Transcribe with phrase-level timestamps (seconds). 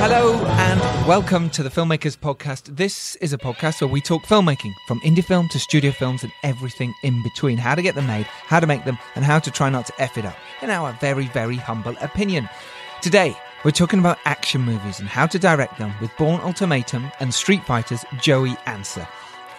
[0.00, 2.76] Hello and welcome to the Filmmakers Podcast.
[2.76, 6.32] This is a podcast where we talk filmmaking from indie film to studio films and
[6.42, 7.58] everything in between.
[7.58, 9.92] How to get them made, how to make them, and how to try not to
[10.00, 12.48] F it up, in our very, very humble opinion.
[13.02, 17.34] Today, we're talking about action movies and how to direct them with Bourne Ultimatum and
[17.34, 19.08] Street Fighter's Joey Ansah.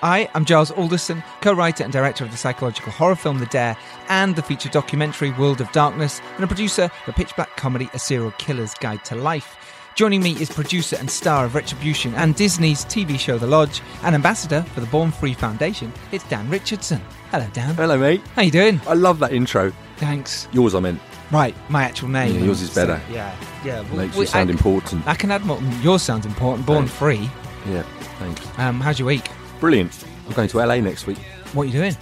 [0.02, 3.76] I am Giles Alderson, co writer and director of the psychological horror film The Dare
[4.08, 7.90] and the feature documentary World of Darkness, and a producer of the pitch black comedy
[7.94, 9.56] A Serial Killer's Guide to Life.
[9.96, 14.16] Joining me is producer and star of Retribution and Disney's TV show The Lodge, and
[14.16, 15.92] ambassador for the Born Free Foundation.
[16.14, 17.02] It's Dan Richardson.
[17.32, 17.76] Hello, Dan.
[17.76, 18.22] Hello, mate.
[18.36, 18.80] How you doing?
[18.88, 19.74] I love that intro.
[19.98, 20.48] Thanks.
[20.54, 21.02] Yours, I meant.
[21.32, 22.36] Right, my actual name.
[22.36, 23.02] Yeah, yours is So- better.
[23.12, 23.82] yeah, yeah.
[23.82, 25.06] well, Makes we- you sound I, important.
[25.06, 25.60] I can add more.
[25.82, 26.66] Yours sounds important.
[26.66, 26.94] Born Thanks.
[26.94, 27.30] Free.
[27.70, 27.84] yeah,
[28.20, 28.42] thanks.
[28.58, 29.30] Um, how's your week?
[29.60, 30.06] Brilliant.
[30.28, 31.18] I'm going to LA next week.
[31.54, 31.98] What are you doing?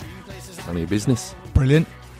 [0.66, 1.34] None of your business.
[1.54, 1.88] Brilliant.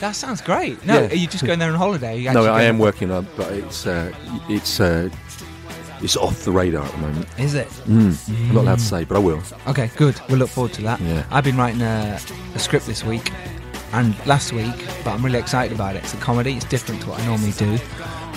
[0.00, 0.84] that sounds great.
[0.84, 1.08] No, Yeah.
[1.08, 2.22] are you just going there on holiday?
[2.32, 4.12] No, I am working on, but it's uh,
[4.48, 5.08] it's uh,
[6.02, 7.26] it's off the radar at the moment.
[7.38, 7.68] Is it?
[7.86, 8.28] Mm.
[8.48, 9.42] I'm not allowed to say, but I will.
[9.68, 10.20] Okay, good.
[10.28, 11.00] We'll look forward to that.
[11.00, 11.24] Yeah.
[11.30, 12.18] I've been writing a,
[12.54, 13.32] a script this week
[13.92, 16.04] and last week, but I'm really excited about it.
[16.04, 16.54] It's a comedy.
[16.54, 17.78] It's different to what I normally do.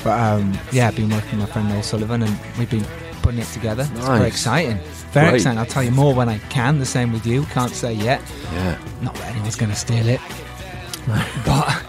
[0.03, 2.85] But um, yeah, I've been working with my friend Noel Sullivan and we've been
[3.23, 3.87] putting it together.
[3.91, 4.77] It's very exciting.
[5.11, 5.35] Very Great.
[5.37, 5.57] exciting.
[5.57, 6.77] I'll tell you more when I can.
[6.77, 7.43] The same with you.
[7.45, 8.21] Can't say yet.
[8.53, 8.77] Yeah.
[9.01, 10.21] Not that anyone's going to steal it.
[11.45, 11.83] but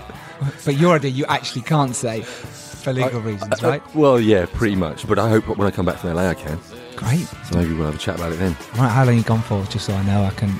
[0.64, 3.94] but your idea you actually can't say for legal reasons, Uh, right?
[3.94, 5.06] well, yeah, pretty much.
[5.06, 6.58] But I hope when I come back from LA, I can.
[6.96, 7.26] Great.
[7.50, 8.56] So maybe we'll have a chat about it then.
[8.76, 9.62] Right, how long you gone for?
[9.66, 10.52] Just so I know I can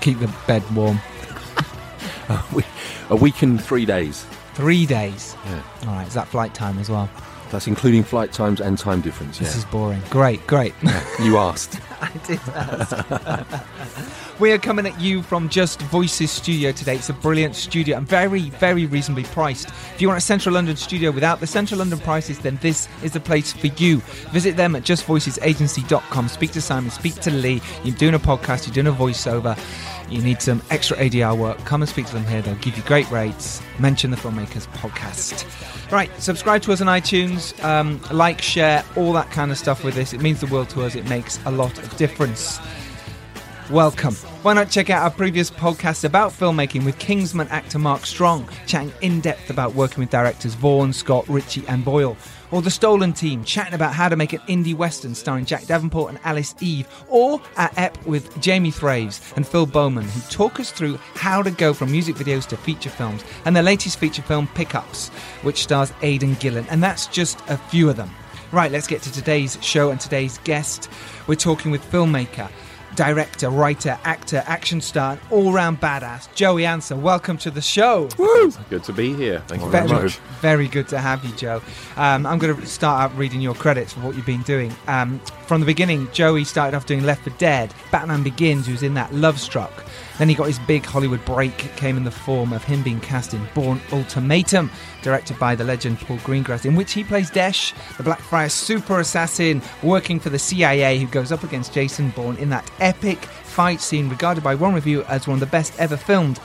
[0.00, 1.00] keep the bed warm.
[2.52, 2.64] We-
[3.10, 4.24] a week and three days.
[4.54, 5.36] Three days.
[5.44, 5.62] Yeah.
[5.86, 7.10] All right, is that flight time as well?
[7.52, 9.38] That's including flight times and time difference.
[9.38, 9.46] Yeah.
[9.46, 10.00] This is boring.
[10.08, 10.74] Great, great.
[11.22, 11.78] you asked.
[12.00, 14.40] I did ask.
[14.40, 16.96] we are coming at you from Just Voices Studio today.
[16.96, 19.68] It's a brilliant studio and very, very reasonably priced.
[19.68, 23.12] If you want a Central London studio without the Central London prices, then this is
[23.12, 23.98] the place for you.
[24.32, 26.28] Visit them at justvoicesagency.com.
[26.28, 27.60] Speak to Simon, speak to Lee.
[27.84, 29.58] You're doing a podcast, you're doing a voiceover.
[30.10, 31.58] You need some extra ADR work.
[31.66, 32.40] Come and speak to them here.
[32.40, 33.60] They'll give you great rates.
[33.78, 35.71] Mention the Filmmakers podcast.
[35.92, 39.94] Right, subscribe to us on iTunes, um, like, share, all that kind of stuff with
[39.94, 40.14] this.
[40.14, 40.94] It means the world to us.
[40.94, 42.58] It makes a lot of difference.
[43.68, 44.14] Welcome.
[44.40, 48.90] Why not check out our previous podcast about filmmaking with Kingsman actor Mark Strong, chatting
[49.02, 52.16] in depth about working with directors Vaughan, Scott, Ritchie, and Boyle.
[52.52, 56.10] Or The Stolen Team, chatting about how to make an indie western starring Jack Davenport
[56.10, 56.86] and Alice Eve.
[57.08, 61.50] Or at EP with Jamie Thraves and Phil Bowman, who talk us through how to
[61.50, 65.08] go from music videos to feature films, and their latest feature film, Pickups,
[65.40, 66.66] which stars Aidan Gillen.
[66.68, 68.10] And that's just a few of them.
[68.52, 70.90] Right, let's get to today's show and today's guest.
[71.26, 72.50] We're talking with filmmaker,
[72.94, 77.00] director, writer, actor, action star, and all-round badass, Joey Ansah.
[77.00, 78.08] Welcome to the show.
[78.68, 79.42] Good to be here.
[79.46, 80.16] Thank you Very, very much.
[80.40, 81.62] very good to have you, Joe.
[81.96, 84.74] Um, I'm going to start out reading your credits for what you've been doing.
[84.86, 88.82] Um, from the beginning, Joey started off doing Left for Dead, Batman Begins, who was
[88.82, 89.72] in that Love Struck.
[90.18, 91.64] Then he got his big Hollywood break.
[91.64, 94.70] It came in the form of him being cast in Bourne Ultimatum,
[95.02, 99.62] directed by the legend Paul Greengrass, in which he plays Desh, the Blackbriar super assassin
[99.82, 104.08] working for the CIA who goes up against Jason Bourne in that epic fight scene
[104.08, 106.40] regarded by one reviewer as one of the best ever filmed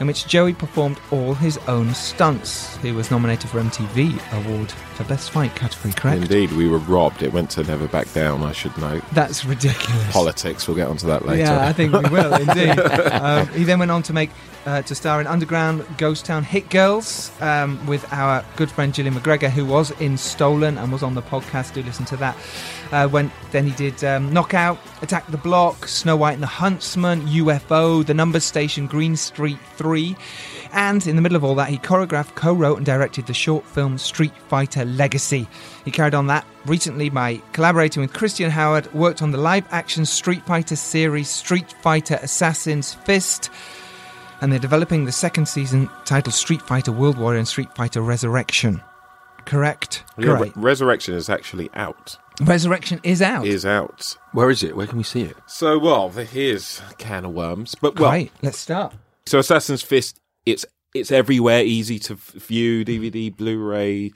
[0.00, 2.76] in which Joey performed all his own stunts.
[2.78, 6.22] He was nominated for MTV Award for Best Fight category, correct?
[6.22, 7.22] Indeed, we were robbed.
[7.22, 9.04] It went to Never Back Down, I should note.
[9.12, 10.10] That's ridiculous.
[10.10, 11.42] Politics, we'll get onto that later.
[11.42, 12.78] Yeah, I think we will indeed.
[13.12, 14.30] um, he then went on to make
[14.66, 19.14] uh, to star in Underground Ghost Town Hit Girls um, with our good friend Gillian
[19.14, 21.74] McGregor, who was in Stolen and was on the podcast.
[21.74, 22.36] Do listen to that.
[22.92, 27.22] Uh, when then he did um, Knockout, Attack the Block, Snow White and the Huntsman,
[27.22, 30.16] UFO, The Numbers Station, Green Street Three.
[30.72, 33.64] And in the middle of all that, he choreographed, co wrote, and directed the short
[33.64, 35.48] film Street Fighter Legacy.
[35.84, 40.04] He carried on that recently by collaborating with Christian Howard, worked on the live action
[40.04, 43.50] Street Fighter series Street Fighter Assassin's Fist,
[44.40, 48.80] and they're developing the second season titled Street Fighter World Warrior and Street Fighter Resurrection.
[49.44, 50.04] Correct?
[50.18, 50.56] Yeah, Re- Great.
[50.56, 52.16] Resurrection is actually out.
[52.42, 53.46] Resurrection is out.
[53.46, 54.16] Is out.
[54.32, 54.76] Where is it?
[54.76, 55.36] Where can we see it?
[55.46, 57.74] So, well, here's a can of worms.
[57.80, 58.32] But, well, Great.
[58.42, 58.94] Let's start.
[59.26, 60.64] So Assassin's Fist, it's
[60.94, 64.10] it's everywhere, easy to view, DVD, Blu-ray,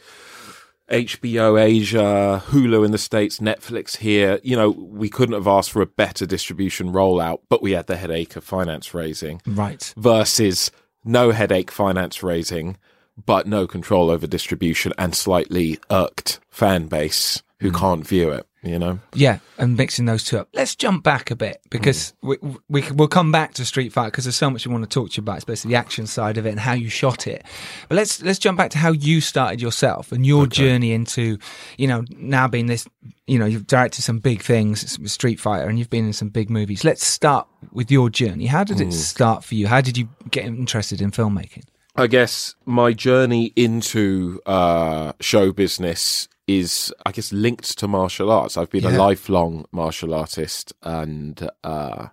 [0.90, 4.38] HBO Asia, Hulu in the States, Netflix here.
[4.42, 7.96] You know, we couldn't have asked for a better distribution rollout, but we had the
[7.96, 9.92] headache of finance raising Right.
[9.96, 10.70] versus
[11.04, 12.76] no headache finance raising,
[13.24, 17.78] but no control over distribution and slightly irked fan base who mm.
[17.78, 18.98] can't view it, you know?
[19.14, 20.48] Yeah, and mixing those two up.
[20.54, 22.36] Let's jump back a bit because we,
[22.68, 25.10] we we'll come back to Street Fighter because there's so much we want to talk
[25.10, 27.44] to you about, especially the action side of it and how you shot it.
[27.88, 31.38] But let's let's jump back to how you started yourself and your journey into,
[31.76, 32.86] you know, now being this,
[33.26, 36.50] you know, you've directed some big things Street Fighter and you've been in some big
[36.50, 36.84] movies.
[36.84, 38.46] Let's start with your journey.
[38.46, 39.66] How did it start for you?
[39.66, 41.64] How did you get interested in filmmaking?
[41.96, 48.56] I guess my journey into uh, show business is, I guess, linked to martial arts.
[48.56, 48.96] I've been Yeah.
[48.96, 52.08] a lifelong martial artist, and uh,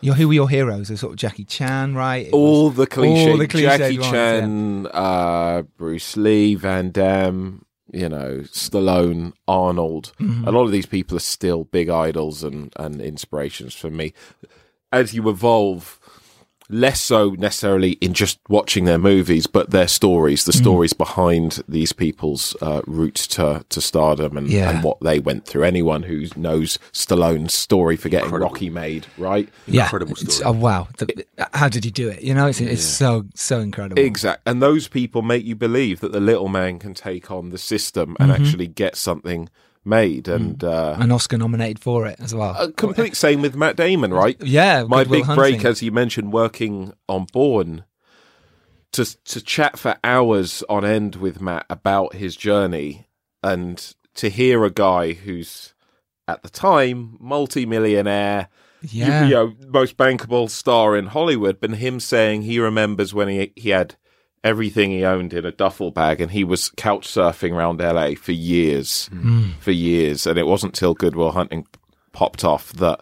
[0.00, 0.90] Your who were your heroes?
[0.90, 2.26] Are sort of Jackie Chan, right?
[2.26, 7.64] It all the cliche, all the cliched Jackie ones, Chan, uh, Bruce Lee, Van Damme,
[7.92, 10.12] you know, Stallone, Arnold.
[10.20, 10.46] Mm-hmm.
[10.46, 14.12] A lot of these people are still big idols and, and inspirations for me.
[14.92, 15.98] As you evolve,
[16.68, 20.46] less so necessarily in just watching their movies, but their stories, Mm.
[20.46, 24.70] the stories behind these people's uh, routes to, to stardom and, Yeah.
[24.70, 25.62] and what they went through.
[25.64, 28.52] Anyone who knows Stallone's story for getting Incredible.
[28.52, 29.48] Rocky made, right?
[29.66, 29.84] yeah.
[29.84, 30.88] Incredible It's- Oh wow!
[30.98, 31.24] The,
[31.54, 32.22] how did he do it?
[32.22, 34.02] You know, it's, it's so so incredible.
[34.02, 34.42] Exactly.
[34.50, 38.16] And those people make you believe that the little man can take on the system
[38.20, 39.48] and actually get something
[39.86, 40.28] made.
[40.28, 42.54] And uh, An Oscar nominated for it as well.
[42.58, 44.36] a complete same with Matt Damon, right?
[44.42, 47.84] yeah, My Good big break, as you mentioned, working on Bourne.
[48.92, 53.08] To to chat for hours on end with Matt about his journey,
[53.42, 55.74] and to hear a guy who's
[56.26, 58.48] at the time multi-millionaire,
[58.82, 59.24] you- Yeah.
[59.26, 63.68] you, know, most bankable star in Hollywood, but him saying he remembers when he he
[63.70, 63.96] had
[64.46, 68.32] everything he owned in a duffel bag and he was couch surfing around LA for
[68.32, 69.50] years, hmm.
[69.58, 71.66] for years, and it wasn't till Goodwill Hunting
[72.12, 73.00] popped off that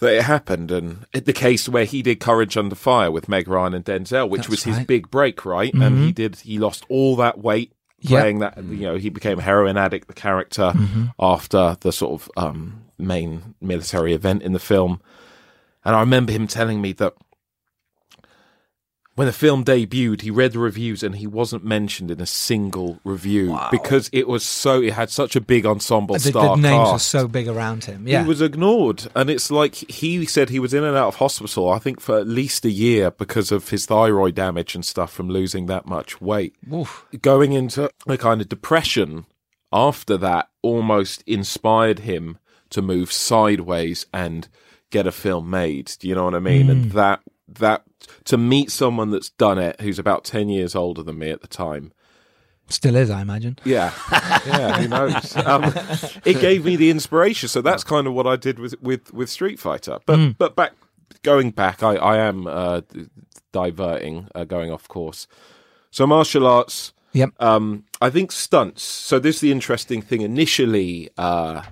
[0.00, 3.74] that it happened, and the case where he did Courage Under Fire with Meg Ryan
[3.74, 4.86] and Denzel, which That's was his right.
[4.86, 5.72] big break, right?
[5.74, 6.10] And he mm-hmm.
[6.10, 7.72] did he lost all that weight
[8.02, 8.18] Yep.
[8.18, 8.56] playing that.
[8.64, 11.04] You know, he became a heroin addict, the character, mm-hmm.
[11.18, 15.02] after the sort of um, main military event in the film.
[15.84, 17.12] And I remember him telling me that
[19.20, 23.00] when the film debuted, he read the reviews and he wasn't mentioned in a single
[23.04, 26.88] review because it was so it had such a big ensemble the, star the names
[26.88, 26.92] cast.
[26.94, 28.08] were so big around him.
[28.08, 31.16] Yeah, He was ignored, and it's like he said he was in and out of
[31.16, 31.70] hospital.
[31.70, 35.28] I think for at least a year because of his thyroid damage and stuff from
[35.28, 36.54] losing that much weight.
[36.72, 37.04] Oof.
[37.20, 39.26] Going into a kind of depression
[39.70, 42.38] after that almost inspired him
[42.70, 44.48] to move sideways and
[44.88, 45.92] get a film made.
[45.98, 46.70] Do you know what I mean?
[46.70, 46.96] And hmm.
[46.96, 47.84] that that
[48.24, 51.48] to meet someone that's done it, who's about ten years older than me at the
[51.48, 51.92] time.
[52.68, 53.58] still is, I imagine.
[53.64, 53.92] Yeah,
[54.46, 54.78] yeah.
[54.80, 55.36] Who knows?
[55.36, 55.64] Um,
[56.24, 57.48] it gave me the inspiration.
[57.48, 59.98] So that's kind of what I did with with, with Street Fighter.
[60.06, 60.72] But but back
[61.22, 62.82] going back, I I am uh,
[63.52, 65.26] diverting, uh, going off course.
[65.90, 66.92] So martial arts.
[67.12, 67.30] Yep.
[67.40, 68.84] Um, I think stunts.
[68.84, 70.20] So this is the interesting thing.
[70.20, 71.62] Initially, uh,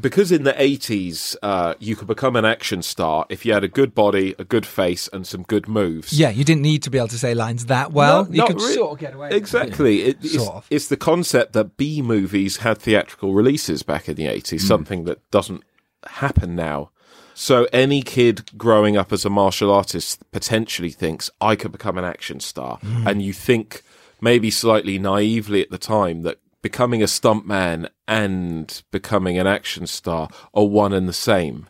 [0.00, 3.68] because in the 80s, uh, you could become an action star if you had a
[3.68, 6.12] good body, a good face, and some good moves.
[6.12, 8.24] Yeah, you didn't need to be able to say lines that well.
[8.24, 8.74] No, you could really.
[8.74, 9.28] sort of get away.
[9.28, 9.36] with.
[9.36, 10.02] Exactly.
[10.02, 10.66] It, it's, Sort of.
[10.70, 14.66] it's the concept that B movies had theatrical releases back in the 80s, Hmm.
[14.66, 15.62] something that doesn't
[16.06, 16.90] happen now.
[17.34, 22.04] So any kid growing up as a martial artist potentially thinks I could become an
[22.04, 22.78] action star.
[22.78, 23.06] Hmm.
[23.06, 23.82] And you think
[24.20, 30.28] maybe slightly naively at the time that becoming a stuntman and becoming an action star
[30.54, 31.68] are one and the same.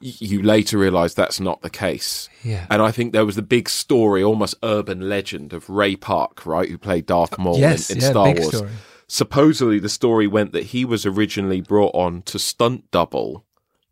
[0.00, 2.28] You later realize that's not the case.
[2.42, 2.66] Yeah.
[2.68, 6.68] And I think there was the big story, almost urban legend of Ray Park, right,
[6.68, 8.56] who played Darth uh, Maul Yes, in, in yeah, Star big Wars.
[8.56, 8.70] story.
[9.06, 13.44] Supposedly, the story went that he was originally brought on to stunt double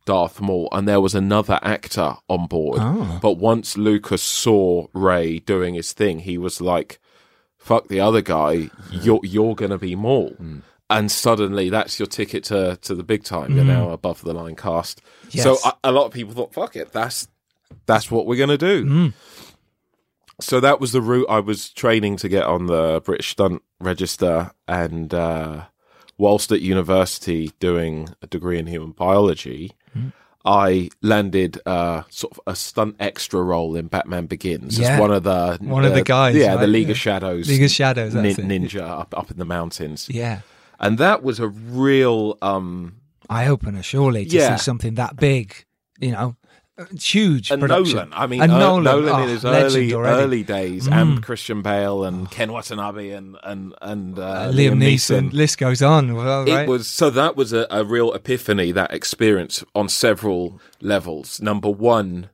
[0.05, 2.79] Darth Maul, and there was another actor on board.
[2.83, 3.19] Oh.
[3.23, 6.99] But once Lucas saw Ray doing his thing, he was like,
[7.63, 10.63] "Fuck the other guy, you're you're gonna be Maul." Mm.
[10.91, 13.55] And suddenly, that's your ticket to to the big time.
[13.55, 13.69] You're mm.
[13.69, 15.01] now above the line cast.
[15.31, 17.29] So a, a lot of people thought, "Fuck it, that's
[17.87, 19.13] that's what we're gonna do." Mm.
[20.41, 24.51] So that was the route I was training to get on the British Stunt Register,
[24.67, 25.67] and uh,
[26.19, 29.73] whilst at university doing a degree in human biology,
[30.45, 34.95] I landed uh, sort of a stunt extra role in Batman Begins Yeah.
[34.95, 36.67] as one of the One of the uh, guys, yeah, the?
[36.67, 36.93] League Yeah.
[36.93, 40.41] of Shadows, League of Shadows, nin- ninja up up in the mountains, Yeah.
[40.81, 42.95] and that was a real um,
[43.31, 44.57] Eye opener, surely, to Yeah.
[44.57, 45.65] see something that big,
[46.01, 46.35] you know,
[47.01, 47.97] huge and production.
[47.97, 48.13] Nolan.
[48.13, 50.23] I mean, and Nolan, Nolan, oh, in his early already.
[50.23, 50.93] early days, Mm.
[51.03, 55.33] and Christian Bale and Ken Watanabe and and and uh, Uh, Liam Neeson.
[55.33, 56.15] List goes on.
[56.15, 58.73] Well, It was so that was a, a real epiphany.
[58.73, 61.41] That experience on several levels.
[61.41, 62.31] Number one,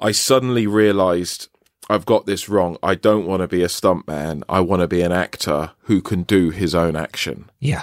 [0.00, 1.48] I suddenly realised
[1.90, 2.76] I've got this wrong.
[2.82, 4.42] I don't want to be a stuntman.
[4.48, 7.50] I want to be an actor who can do his own action.
[7.60, 7.82] yeah.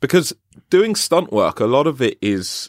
[0.00, 0.34] Because
[0.68, 2.68] doing stunt work, a lot of it is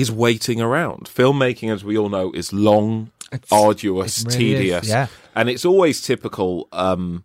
[0.00, 1.06] is waiting around.
[1.06, 5.06] Filmmaking, as we all know, is long, It's- arduous, really is, tedious, yeah.
[5.34, 6.68] and it's always typical.
[6.72, 7.24] Um,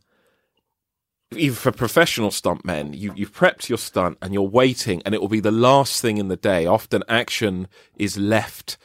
[1.33, 5.29] even for professional stuntmen, you you've prepped your stunt and you're waiting, and it will
[5.29, 6.65] be the last thing in the day.
[6.65, 8.77] Often, action is left.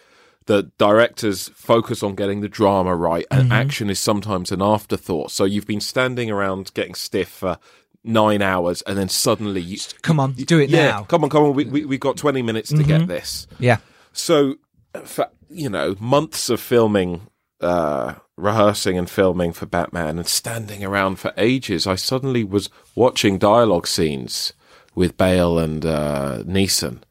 [0.47, 5.33] The directors focus on getting the drama right, and action is sometimes an afterthought.
[5.33, 7.59] So you've been standing around getting stiff for
[8.07, 11.03] nine hours, and then suddenly you Come on, do it yeah, now.
[11.05, 11.55] come on, come on.
[11.55, 13.47] We, we we've got twenty minutes to get this.
[13.59, 13.79] Yeah.
[14.13, 14.57] So,
[15.05, 17.29] for you know, months of filming,
[17.61, 23.39] uh, rehearsing and filming for Batman, and standing around for ages, I suddenly was watching
[23.39, 24.53] dialogue scenes
[24.95, 27.03] with Bale and uh, Neeson.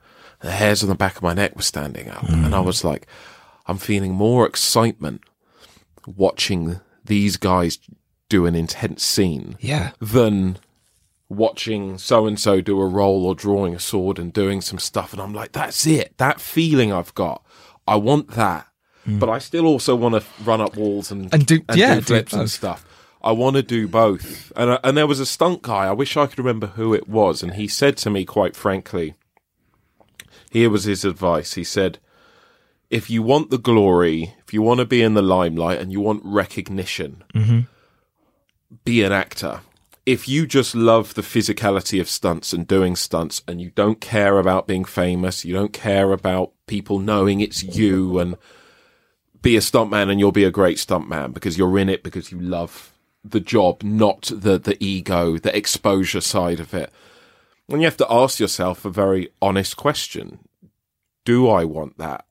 [0.42, 3.08] The hairs on the back of my neck were standing up, and I was like,
[3.68, 5.22] I'm feeling more excitement
[6.06, 7.80] watching these guys
[8.30, 9.92] do an intense scene Yeah.
[10.00, 10.58] than
[11.30, 15.12] watching so and so do a roll or drawing a sword and doing some stuff.
[15.14, 16.18] And I'm like, that's it.
[16.18, 17.44] That feeling I've got.
[17.88, 18.68] I want that.
[19.08, 19.20] Mm.
[19.20, 22.34] But I still also want to run up walls and, And do- yeah, do flips
[22.34, 22.86] and stuff.
[23.24, 24.52] I want to do both.
[24.56, 25.86] And, I, and there was a stunt guy.
[25.86, 27.42] I wish I could remember who it was.
[27.42, 29.16] And he said to me, quite frankly,
[30.52, 31.56] here was his advice.
[31.56, 32.00] He said,
[32.92, 36.02] if you want the glory, if you want to be in the limelight and you
[36.02, 37.62] want recognition, mm-hmm.
[38.84, 39.62] be an actor.
[40.06, 44.38] If you just love the physicality of stunts and doing stunts and you don't care
[44.38, 48.38] about being famous, you don't care about people knowing it's you and
[49.42, 52.40] be a stuntman and you'll be a great stuntman because you're in it because you
[52.40, 52.94] love
[53.24, 56.92] the job, not the, the ego, the exposure side of it.
[57.68, 60.40] And you have to ask yourself a very honest question.
[61.26, 62.25] Do I want that?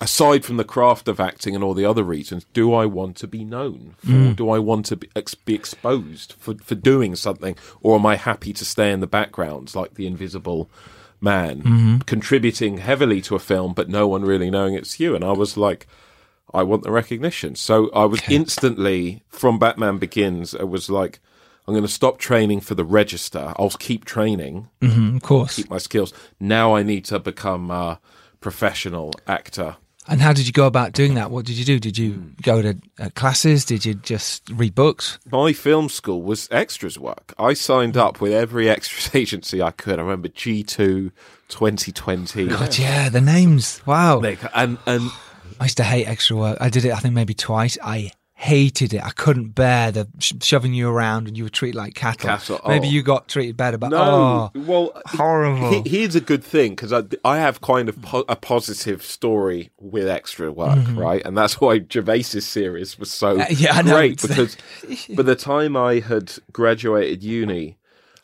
[0.00, 3.26] Aside from the craft of acting and all the other reasons, do I want to
[3.26, 3.96] be known?
[3.98, 4.36] For, mm.
[4.36, 7.56] Do I want to be, ex- be exposed for, for doing something?
[7.82, 10.70] Or am I happy to stay in the background like the invisible
[11.20, 11.96] man, mm-hmm.
[11.98, 15.14] contributing heavily to a film, but no one really knowing it's you?
[15.14, 15.86] And I was like,
[16.54, 17.54] I want the recognition.
[17.54, 21.20] So I was instantly, from Batman Begins, it was like,
[21.66, 23.52] I'm going to stop training for the register.
[23.56, 25.56] I'll keep training Mm, of course.
[25.56, 26.14] keep my skills.
[26.40, 28.00] Now I need to become a
[28.40, 29.76] professional actor.
[30.10, 31.30] And how did you go about doing that?
[31.30, 31.78] What did you do?
[31.78, 33.66] Did you go to uh, classes?
[33.66, 35.18] Did you just read books?
[35.30, 37.34] My film school was extras work.
[37.38, 39.98] I signed up with every extras agency I could.
[39.98, 41.12] I remember G2,
[41.48, 42.46] 2020.
[42.48, 43.82] God, yeah, the names.
[43.84, 44.22] Wow.
[44.54, 45.10] And and
[45.60, 46.56] I used to hate extra work.
[46.58, 47.76] I did it, I think, maybe twice.
[47.82, 49.02] I hated it.
[49.04, 52.28] I couldn't bear the sh- shoving you around and you were treated like cattle.
[52.28, 52.90] Cattle, Maybe oh.
[52.90, 55.82] you got treated better, but no, oh, well, horrible.
[55.82, 59.70] he- here's a good thing because I, I have kind of po- a positive story
[59.80, 61.20] with extra work, right?
[61.26, 63.94] And that's why Gervais's series was so Uh, yeah, I know.
[63.96, 64.56] great because
[65.16, 67.76] by the time I had graduated uni,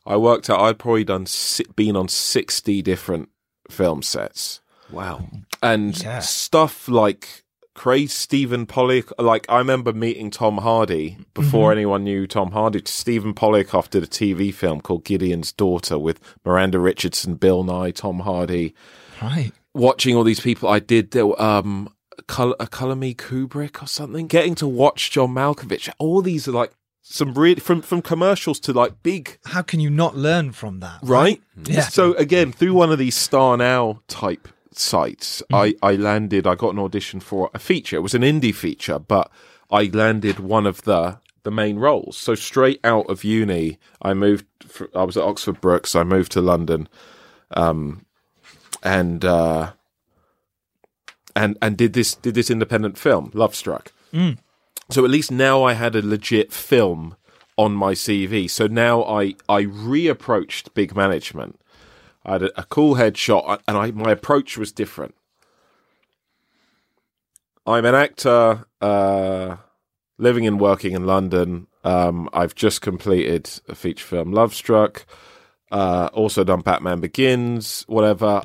[0.06, 3.30] I worked out I'd probably done si- been on sixty different
[3.68, 4.61] film sets.
[4.90, 5.26] Wow.
[5.62, 6.21] and Yeah.
[6.21, 7.42] stuff like
[7.75, 9.12] crazy Stephen Poliakoff.
[9.19, 11.78] Like I remember meeting Tom Hardy before Mm-hmm.
[11.78, 12.83] anyone knew Tom Hardy.
[12.87, 18.21] Stephen Poliakoff did a TV film called Gideon's Daughter with Miranda Richardson, Bill Nighy, Tom
[18.21, 18.75] Hardy.
[19.23, 19.52] right.
[19.75, 21.93] Watching all these people, I did um,
[22.28, 24.28] Col- a Color Me Kubrick or something.
[24.28, 25.90] Getting to watch John Malkovich.
[25.99, 26.71] All these are like
[27.02, 31.00] some really from from commercials to like big How can you not learn from that?
[31.02, 31.43] right?
[31.64, 31.81] Yeah.
[31.83, 34.47] So again, through one of these Star Now type
[34.78, 36.47] sites, I, I landed.
[36.47, 37.97] I got an audition for a feature.
[37.97, 39.31] It was an indie feature, but
[39.71, 42.16] I landed one of the the main roles.
[42.16, 44.47] So straight out of uni, I moved.
[44.66, 45.95] fr I was at Oxford Brookes.
[45.95, 46.88] I moved to London,
[47.50, 48.04] um,
[48.83, 49.73] and uh,
[51.37, 53.93] and and did this did this independent film, Love Struck.
[54.90, 57.16] So at least now I had a legit film
[57.57, 58.50] on my CV.
[58.50, 61.61] So now I I reapproached big management.
[62.25, 65.14] I had a, a cool headshot, and I my approach was different.
[67.66, 69.57] I'm an actor, uh,
[70.19, 71.66] living and working in London.
[71.83, 75.07] Um, I've just completed a feature film, Love Struck.
[75.71, 78.43] Uh, also done Batman Begins, whatever.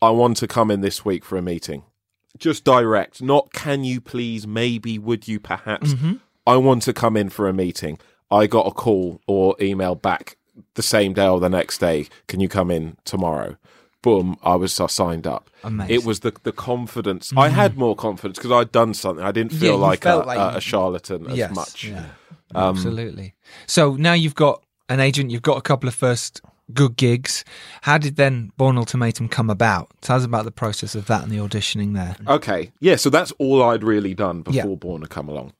[0.00, 1.82] I want to come in this week for a meeting.
[2.38, 5.92] Just direct, not can you please, maybe, would you perhaps.
[6.46, 7.98] I want to come in for a meeting.
[8.30, 10.38] I got a call or email back
[10.74, 12.06] the same day or the next day.
[12.28, 13.56] Can you come in tomorrow?
[14.02, 15.48] boom, I was I signed up.
[15.64, 15.94] Amazing.
[15.94, 17.32] It was the the confidence.
[17.36, 19.24] I had more confidence because I'd done something.
[19.24, 21.84] I didn't feel you like, a, like a, a charlatan as much.
[21.84, 22.06] yeah.
[22.54, 23.34] Um, Absolutely.
[23.66, 26.42] So now you've got an agent, you've got a couple of first
[26.74, 27.44] good gigs.
[27.82, 29.90] How did then Bourne Ultimatum come about?
[30.00, 32.16] Tell us about the process of that and the auditioning there.
[32.26, 32.96] Okay, yeah.
[32.96, 34.76] So that's all I'd really done before Yeah.
[34.76, 35.52] Bourne to come along.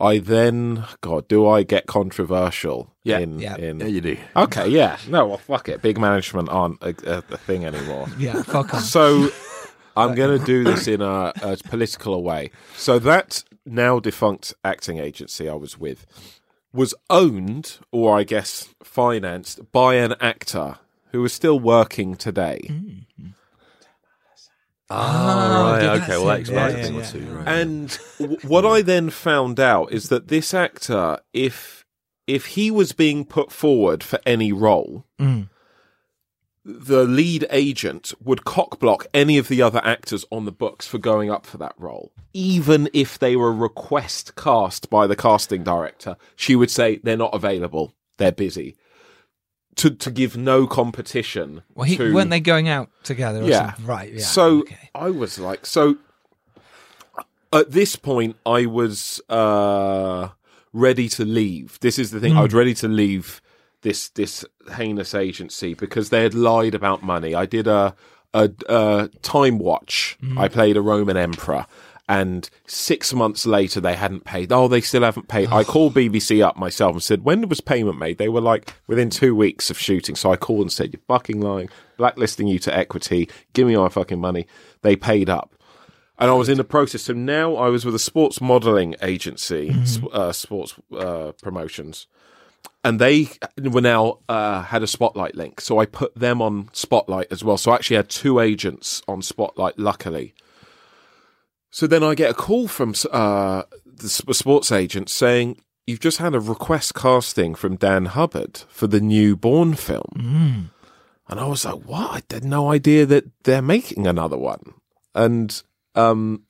[0.00, 2.94] I then, God, do I get controversial?
[3.08, 3.18] Yeah.
[3.18, 3.56] in, Yeah.
[3.56, 4.16] in Yeah, you do.
[4.36, 4.98] Okay, yeah.
[5.08, 5.82] No, well, fuck it.
[5.82, 8.06] Big management aren't a, a, a thing anymore.
[8.18, 8.80] Yeah, fuck on.
[8.80, 9.30] So
[9.96, 12.50] I'm going to do this in a, a political way.
[12.76, 16.06] So that now defunct acting agency I was with
[16.72, 20.76] was owned, or I guess financed, by an actor
[21.12, 22.70] who is still working today.
[24.90, 26.00] Ah, right.
[26.02, 26.16] Okay.
[26.16, 27.36] Well, that explains Yeah, a thing yeah, or two.
[27.36, 27.48] Right.
[27.48, 31.77] And w- what I then found out is that this actor, if
[32.28, 35.48] if he was being put forward for any role, Mm.
[36.64, 41.30] the lead agent would cockblock any of the other actors on the books for going
[41.30, 42.12] up for that role.
[42.34, 47.34] Even if they were request cast by the casting director, she would say they're not
[47.34, 48.76] available, they're busy.
[49.76, 51.62] To to give no competition.
[51.74, 53.40] Well, he, to, weren't they going out together?
[53.42, 53.66] Or Yeah.
[53.70, 53.86] something?
[53.86, 54.12] Right.
[54.12, 54.24] Yeah.
[54.24, 54.90] So okay.
[54.94, 55.96] I was like, so
[57.52, 60.28] at this point, I was uh,
[60.72, 61.78] ready to leave.
[61.80, 62.36] This is the thing.
[62.36, 62.58] I was mm.
[62.58, 63.40] ready to leave
[63.82, 64.44] this this
[64.74, 67.34] heinous agency because they had lied about money.
[67.34, 67.94] I did a
[68.34, 70.18] a, a Timewatch.
[70.20, 70.38] Mm.
[70.38, 71.66] I played a Roman emperor.
[72.10, 74.50] And six months later, they hadn't paid.
[74.50, 75.50] Oh, they still haven't paid.
[75.50, 79.10] I called BBC up myself and said, "When was payment made?" They were like, "Within
[79.10, 82.74] two weeks of shooting." So I called and said, "You're fucking lying, blacklisting you to
[82.74, 83.28] equity.
[83.52, 84.46] Give me my fucking money."
[84.80, 85.54] They paid up
[86.18, 87.02] and I was in the process.
[87.02, 92.06] So now I was with a sports modelling agency, sp- uh, sports uh, promotions,
[92.82, 93.28] and they
[93.62, 95.60] were now uh, had a spotlight link.
[95.60, 97.56] So I put them on spotlight as well.
[97.56, 99.78] So I actually had two agents on spotlight.
[99.78, 100.34] Luckily.
[101.70, 105.60] So then I get a call from uh, the sports agent saying.
[105.86, 110.70] You've just had a request casting from Dan Hubbard for the new Bourne film.
[111.28, 112.10] And I was like, what?
[112.30, 114.74] I had no idea that they're making another one.
[115.14, 115.62] And
[115.98, 116.42] um,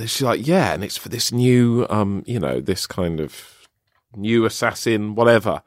[0.00, 3.66] she's like, yeah, and it's for this new, um, you know, this kind of
[4.16, 5.62] new assassin, whatever.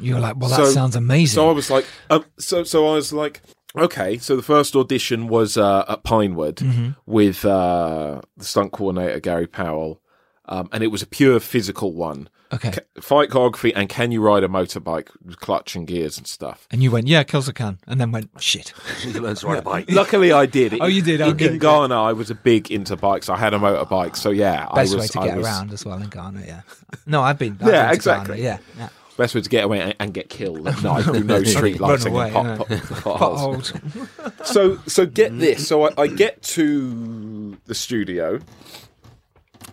[0.00, 1.34] You're like, well, that So- sounds amazing.
[1.34, 3.42] So I was like, um, so so I was like,
[3.76, 4.16] okay.
[4.18, 6.90] So the first audition was uh, at Pinewood Mm-hmm.
[7.06, 10.00] with uh, the stunt coordinator Gary Powell,
[10.46, 12.28] um, and it was a pure physical one.
[12.52, 12.72] Okay.
[13.00, 16.66] Fight choreography and can you ride a motorbike with clutch and gears and stuff.
[16.70, 18.72] And you went, yeah, kills a can, and then went, shit.
[19.04, 19.86] you learn to ride a bike.
[19.90, 20.80] Luckily, I did.
[20.80, 21.20] Oh, you did?
[21.20, 23.28] Oh, in, in Ghana, I was a big into bikes.
[23.28, 25.84] I had a motorbike, so yeah, Best I way to I get was- around as
[25.84, 26.42] well in Ghana.
[26.46, 26.60] Yeah.
[27.06, 27.58] No, I've been.
[27.60, 28.36] I've Yeah, been to exactly.
[28.38, 28.58] Ghana, yeah.
[28.78, 28.88] yeah.
[29.18, 30.64] Best way to get away and, and get killed.
[30.82, 32.56] No, through no street Run lighting away, and yeah.
[32.56, 33.72] pot, pot, potholes.
[33.72, 34.48] Potholes.
[34.48, 35.68] so so get this.
[35.68, 38.38] So I, I get to the studio,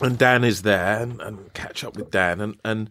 [0.02, 2.90] and Dan is there, and, and catch up with Dan, and and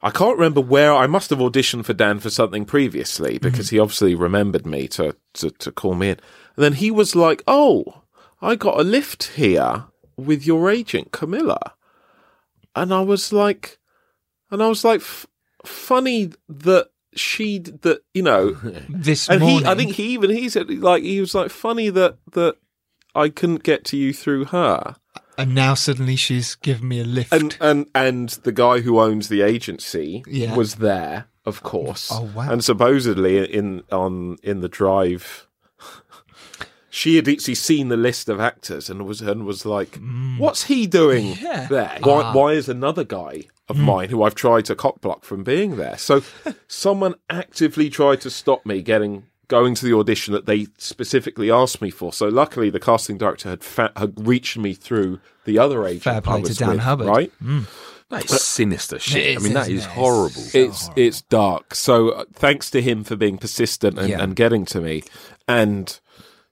[0.00, 3.48] I can't remember where I must have auditioned for Dan for something previously mm-hmm.
[3.48, 6.20] because he obviously remembered me to, to to call me in,
[6.56, 8.02] and then he was like, "Oh,
[8.40, 9.86] I got a lift here
[10.16, 11.74] with your agent Camilla,"
[12.74, 13.78] and I was like,
[14.50, 15.26] and I was like, f-
[15.64, 18.56] funny that she that you know.
[18.88, 19.60] This and morning.
[19.60, 22.56] he, I think he even he said like he was like funny that that
[23.14, 24.96] I couldn't get to you through her,
[25.38, 27.32] and now suddenly she's given me a lift.
[27.32, 30.54] and and and the guy who owns the agency Yeah.
[30.54, 32.10] was there, of course.
[32.12, 32.50] Oh, wow.
[32.50, 35.46] And supposedly in on in the drive,
[36.90, 39.98] she had actually seen the list of actors and was and was like,
[40.38, 41.40] "What's he doing Mm.
[41.42, 41.66] Yeah.
[41.68, 41.98] there?
[42.02, 43.80] Why, why is another guy of Mm.
[43.84, 46.22] mine who I've tried to cockblock from being there?" So,
[46.68, 51.80] someone actively tried to stop me getting going to the audition that they specifically asked
[51.82, 52.12] me for.
[52.12, 56.02] So, luckily, the casting director had fa- had reached me through the other agent.
[56.04, 57.06] Fair play I to was Dan with, Hubbard.
[57.06, 57.32] right?
[58.10, 59.26] That is sinister shit.
[59.26, 59.90] It I mean, that isn't is it?
[59.90, 60.42] horrible.
[60.54, 61.74] it's it's dark.
[61.74, 64.22] So uh, thanks to him for being persistent and, Yeah.
[64.22, 65.02] and getting to me,
[65.46, 65.98] and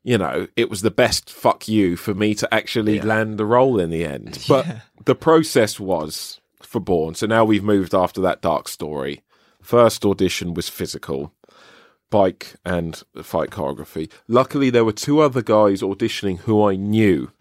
[0.03, 3.81] you know it was the best fuck you for me to actually land the role
[3.81, 4.45] in the end.
[4.49, 4.67] But
[5.05, 7.15] the process was for Bourne.
[7.15, 9.23] So now we've moved after that dark story.
[9.63, 11.33] First audition was physical.
[12.11, 14.11] Bike and fight choreography.
[14.29, 17.33] Luckily, there were two other guys auditioning who I knew.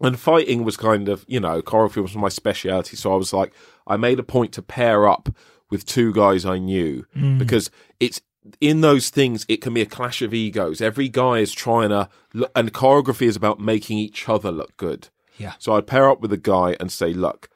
[0.00, 2.96] And fighting was kind of you know choreography was my speciality.
[2.96, 3.52] So i was like
[3.86, 5.28] i made a point to pair up
[5.70, 7.38] with two guys i knew hmm.
[7.38, 7.70] because
[8.00, 8.20] it's
[8.60, 10.80] in those things it can be a clash of egos.
[10.80, 15.08] Every guy is trying to look, and choreography is about making each other look good.
[15.36, 15.54] Yeah.
[15.58, 17.48] so i'd pair up with a guy and say look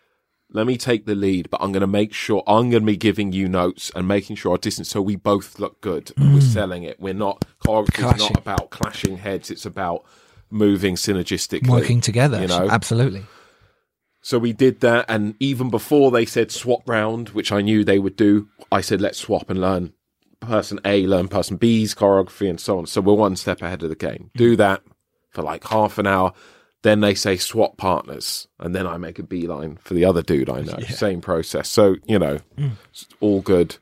[0.50, 2.96] let me take the lead, but I'm going to make sure I'm going to be
[2.96, 6.12] giving you notes and making sure our distance so we both look good.
[6.16, 6.52] and We're mm.
[6.52, 6.98] selling it.
[6.98, 9.50] We're not choreography is not about clashing heads.
[9.50, 10.04] It's about
[10.50, 12.40] moving synergistically, Working together.
[12.40, 13.24] You know, Absolutely.
[14.22, 17.98] so we did that, and even before they said swap round, which I knew they
[17.98, 19.92] would do, I said let's swap and learn
[20.40, 22.86] person A, learn person B's choreography, and so on.
[22.86, 24.30] So we're one step ahead of the game.
[24.34, 24.58] Do mm.
[24.58, 24.82] that
[25.30, 26.32] for like half an hour.
[26.82, 30.48] Then they say swap partners, and then I make a beeline for the other dude
[30.48, 30.78] I know.
[30.88, 31.68] Same process.
[31.68, 32.38] So you know,
[32.90, 33.76] it's all good.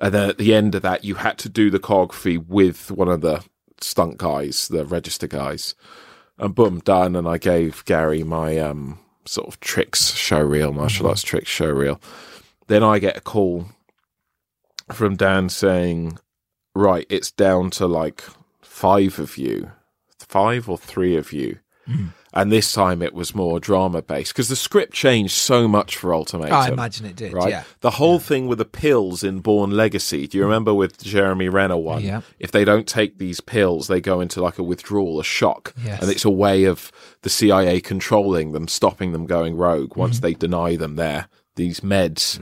[0.00, 3.08] And then at the end of that, you had to do the choreography with one
[3.08, 3.44] of the
[3.80, 5.74] stunt guys, the register guys,
[6.38, 7.16] and boom, done.
[7.16, 11.70] And I gave Gary my um sort of tricks show reel, martial arts tricks show
[11.70, 12.00] reel.
[12.66, 13.66] Then I get a call
[14.92, 16.18] from Dan saying,
[16.74, 18.22] "Right, it's down to like
[18.62, 19.72] five of you,
[20.18, 21.58] five or three of you."
[22.36, 26.12] And this time it was more drama based because the script changed so much for
[26.12, 26.52] Ultimatum.
[26.54, 27.32] I imagine it did.
[27.32, 27.62] Right, Yeah.
[27.80, 30.26] the whole thing with the pills in Bourne Legacy.
[30.26, 32.02] Do you remember with Jeremy Renner one?
[32.02, 32.22] Yeah.
[32.40, 36.02] If they don't take these pills, they go into like a withdrawal, a shock, Yes.
[36.02, 36.90] and it's a way of
[37.22, 40.26] the CIA controlling them, stopping them going rogue once Mm-hmm.
[40.26, 42.40] they deny them their these meds.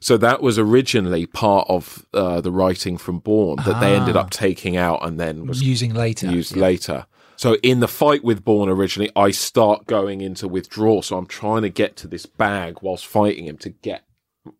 [0.00, 4.20] So that was originally part of uh, the writing from Bourne that they ended Ah.
[4.22, 6.26] up taking out and then was Using later.
[6.32, 7.04] used later.
[7.40, 11.00] So in the fight with Bourne originally, I start going into withdrawal.
[11.00, 14.04] So I'm trying to get to this bag whilst fighting him to get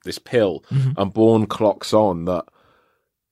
[0.06, 0.64] this pill.
[0.70, 0.98] Mm-hmm.
[0.98, 2.46] And Bourne clocks on that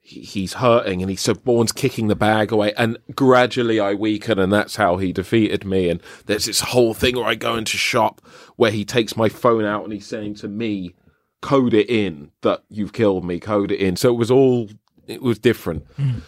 [0.01, 4.39] he- he's hurting and he so Bourne's kicking the bag away and gradually I weaken
[4.39, 5.89] and that's how he defeated me.
[5.89, 8.21] And there's this whole thing where I go into shop
[8.57, 10.95] where he takes my phone out and he's saying to me,
[11.41, 13.97] code it in that you've killed me, code it in.
[13.97, 14.69] So it was all,
[15.07, 15.87] it was different.
[15.97, 16.21] Mm.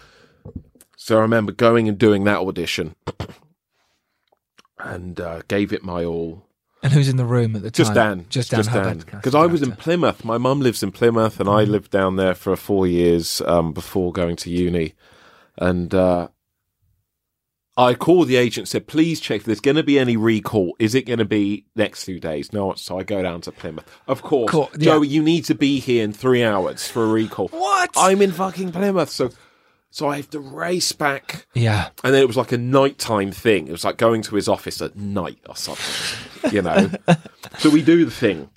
[1.02, 2.94] So I remember going and doing that audition
[4.78, 6.44] and uh, gave it my all.
[6.82, 7.72] And who's in the room at the time?
[7.72, 8.26] Just Dan.
[8.28, 9.06] Just Dan Hubbard.
[9.06, 10.26] Because I was in Plymouth.
[10.26, 11.58] My mum lives in Plymouth and Mm-hmm.
[11.58, 14.92] I lived down there for four years um, before going to uni.
[15.56, 16.28] And uh,
[17.78, 20.76] I called the agent said, please check if there's going to be any recall.
[20.78, 22.52] Is it going to be next few days?
[22.52, 22.74] No.
[22.74, 23.90] So I go down to Plymouth.
[24.06, 24.50] Of course.
[24.50, 24.92] Cool, yeah.
[24.92, 27.48] Joey, you need to be here in three hours for a recall.
[27.48, 27.90] What?
[27.96, 29.08] I'm in fucking Plymouth.
[29.08, 29.30] So,
[29.90, 31.46] so I have to race back.
[31.54, 31.90] Yeah.
[32.04, 33.68] And then it was like a nighttime thing.
[33.68, 36.90] It was like going to his office at night or something, you know.
[37.58, 38.50] so we do the thing.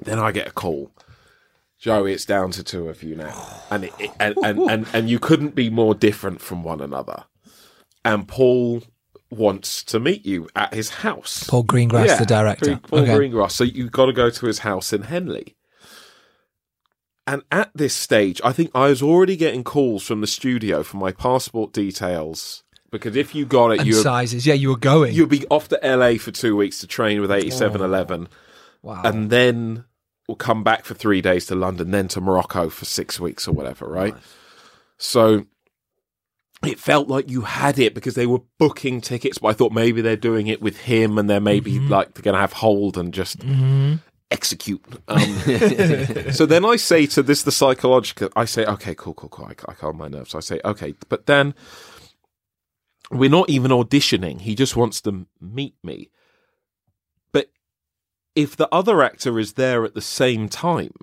[0.00, 0.90] Then I get a call.
[1.78, 5.10] Joey, it's down to two of you now, and it, it- and, and and and
[5.10, 7.24] you couldn't be more different from one another.
[8.04, 8.82] And Paul
[9.30, 11.44] wants to meet you at his house.
[11.48, 12.76] Paul Greengrass, the director.
[12.78, 13.12] Paul Okay.
[13.12, 13.52] Greengrass.
[13.52, 15.55] So you've got to go to his house in Henley.
[17.26, 20.96] And at this stage, I think I was already getting calls from the studio for
[20.96, 22.62] my passport details.
[22.90, 24.46] Because if you got it, And you sizes.
[24.46, 25.12] Yeah, you were going.
[25.12, 28.28] you'd be off to LA for two weeks to train with 8711,
[28.82, 29.02] wow.
[29.04, 29.84] and then
[30.28, 33.52] we'll come back for three days to London, then to Morocco for six weeks or
[33.52, 34.14] whatever, right?
[34.98, 35.46] So
[36.64, 40.00] it felt like you had it because they were booking tickets, but I thought maybe
[40.00, 41.88] they're doing it with him and they're maybe Mm-hmm.
[41.92, 43.40] like they're going to have hold and just
[44.30, 44.84] execute.
[45.08, 45.20] Um,
[46.32, 49.46] so then I say to this, the psychological, I say, okay, cool, cool, cool.
[49.46, 50.34] I, I calm my nerves.
[50.34, 51.54] I say, okay, but then
[53.10, 54.40] we're not even auditioning.
[54.40, 56.10] He just wants to meet me.
[57.32, 57.50] But
[58.34, 60.94] if the other actor is there at the same time,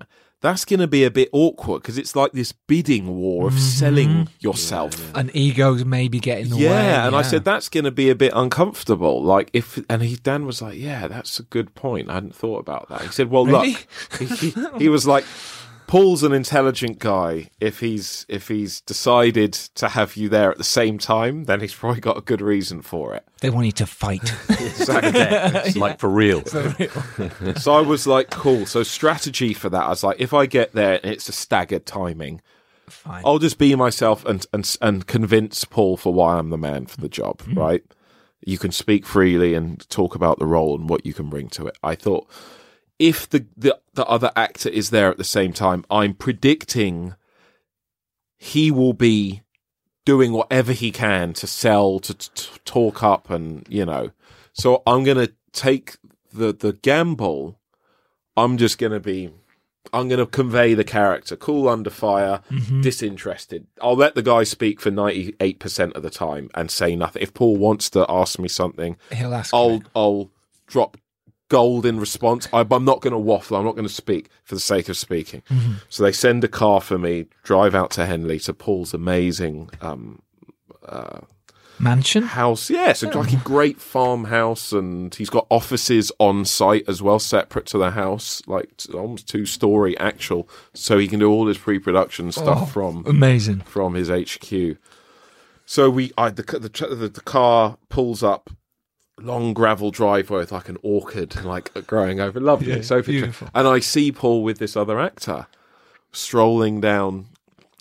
[0.44, 3.62] that's going to be a bit awkward because it's like this bidding war of mm-hmm.
[3.62, 4.94] selling yourself.
[5.16, 7.06] and egos maybe get in the Yeah, way.
[7.06, 9.22] and I said that's going to be a bit uncomfortable.
[9.22, 12.10] Like if, and he Dan was like, "Yeah, that's a good point.
[12.10, 13.70] I hadn't thought about that." He said, "Well, Really?
[13.72, 13.86] look,"
[14.18, 15.24] he, he, he was like,
[15.86, 17.50] "Paul's an intelligent guy.
[17.60, 21.74] If he's if he's decided to have you there at the same time, then he's
[21.74, 24.34] probably got a good reason for it." they want you to fight.
[24.48, 26.44] It's like for real.
[27.56, 30.72] so I was like, "Cool." So strategy for that, I was like, if I get
[30.72, 32.40] there and it's a staggered timing,
[32.88, 33.22] Fine.
[33.24, 37.00] I'll just be myself and and and convince Paul for why I'm the man for
[37.00, 37.58] the job, mm-hmm.
[37.58, 37.84] right?
[38.46, 41.66] You can speak freely and talk about the role and what you can bring to
[41.66, 41.76] it.
[41.82, 42.28] I thought
[42.98, 47.14] if the the, the other actor is there at the same time, I'm predicting
[48.36, 49.42] he will be
[50.04, 54.10] doing whatever he can to sell, to, to talk up, and you know.
[54.52, 55.96] So I'm going to take
[56.32, 57.58] the the gamble.
[58.36, 59.30] I'm just going to be.
[59.92, 62.80] I'm going to convey the character, cool under fire, mm-hmm.
[62.80, 63.66] disinterested.
[63.80, 67.22] I'll let the guy speak for 98% of the time and say nothing.
[67.22, 69.54] If Paul wants to ask me something, He'll ask.
[69.54, 69.82] I'll it.
[69.94, 70.30] I'll
[70.66, 70.96] drop
[71.48, 72.48] gold in response.
[72.52, 73.56] I, I'm not going to waffle.
[73.56, 75.42] I'm not going to speak for the sake of speaking.
[75.88, 80.22] So they send a car for me, drive out to Henley to Paul's amazing um,
[80.86, 81.20] uh,
[81.78, 82.22] Mansion.
[82.22, 82.70] house.
[82.70, 87.66] Yeah, it's like a great farmhouse, and he's got offices on site as well, separate
[87.66, 91.78] to the house, like almost two story actual, so he can do all his pre
[91.78, 93.60] production stuff Oh, from Amazing.
[93.60, 94.76] from his HQ.
[95.66, 98.50] So we, I the the, the the car pulls up.
[99.18, 102.40] Long gravel driveway with like an orchid, like growing over.
[102.40, 103.48] Lovely, Yeah, so beautiful.
[103.54, 105.46] And I see Paul with this other actor
[106.12, 107.26] strolling down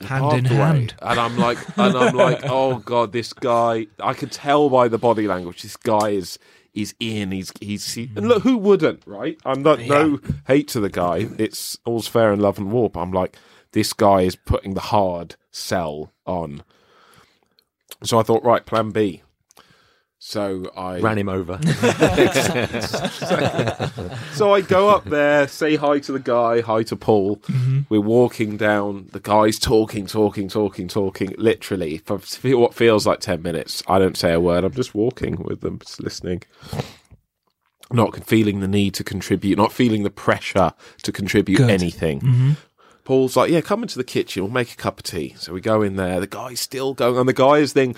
[0.02, 0.96] Hand in hand.
[1.02, 3.88] and I'm like, and I'm like, oh god, this guy.
[4.00, 6.38] I could tell by the body language, this guy is
[6.74, 7.32] is in.
[7.32, 9.38] He's he's he, and look, who wouldn't, right?
[9.46, 11.30] I'm not no hate to the guy.
[11.38, 12.90] It's all's fair in love and war.
[12.90, 13.38] But I'm like,
[13.72, 16.64] this guy is putting the hard sell on.
[18.04, 19.24] So I thought, right, plan B.
[20.26, 21.60] So I Ran him over.
[24.34, 27.36] so I go up there, say hi to the guy, hi to Paul.
[27.36, 27.82] Mm-hmm.
[27.90, 29.10] We're walking down.
[29.12, 31.36] The guy's talking, talking, talking, talking.
[31.38, 33.84] Literally for for what feels like ten minutes.
[33.86, 34.64] I don't say a word.
[34.64, 36.44] I'm just walking with them, just listening.
[37.92, 41.70] Not feeling the need to contribute, not feeling the pressure to contribute Good.
[41.70, 42.22] anything.
[42.22, 42.52] Mm-hmm.
[43.04, 44.44] Paul's like, yeah, come into the kitchen.
[44.44, 45.36] We'll make a cup of tea.
[45.38, 46.22] So we go in there.
[46.22, 47.96] The guy's still going, and the guy is then.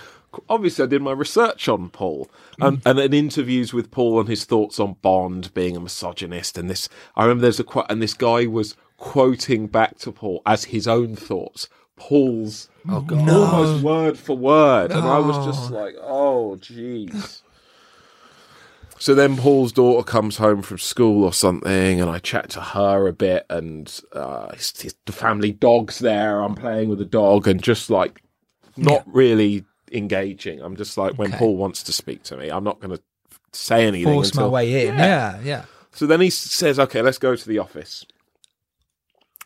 [0.50, 4.46] Obviously, I did my research on Paul, and and in interviews with Paul and his
[4.46, 6.90] thoughts on Bond being a misogynist, and this.
[7.16, 10.88] I remember there's a quote, and this guy was quoting back to Paul as his
[10.88, 11.68] own thoughts.
[11.98, 17.42] Paul's almost word for word, and I was just like, oh, jeez.
[18.98, 23.08] So then Paul's daughter comes home from school or something, and I chat to her
[23.08, 26.42] a bit, and uh, his, his, the family dog's there.
[26.42, 28.22] I'm playing with the dog, and just like
[28.78, 30.62] not really engaging.
[30.62, 31.38] I'm just like when Okay.
[31.38, 33.02] Paul wants to speak to me, I'm not going to
[33.54, 34.14] say anything.
[34.14, 34.98] Force my way in.
[34.98, 35.66] Yeah, yeah.
[35.92, 38.06] So then he says, "Okay, let's go to the office."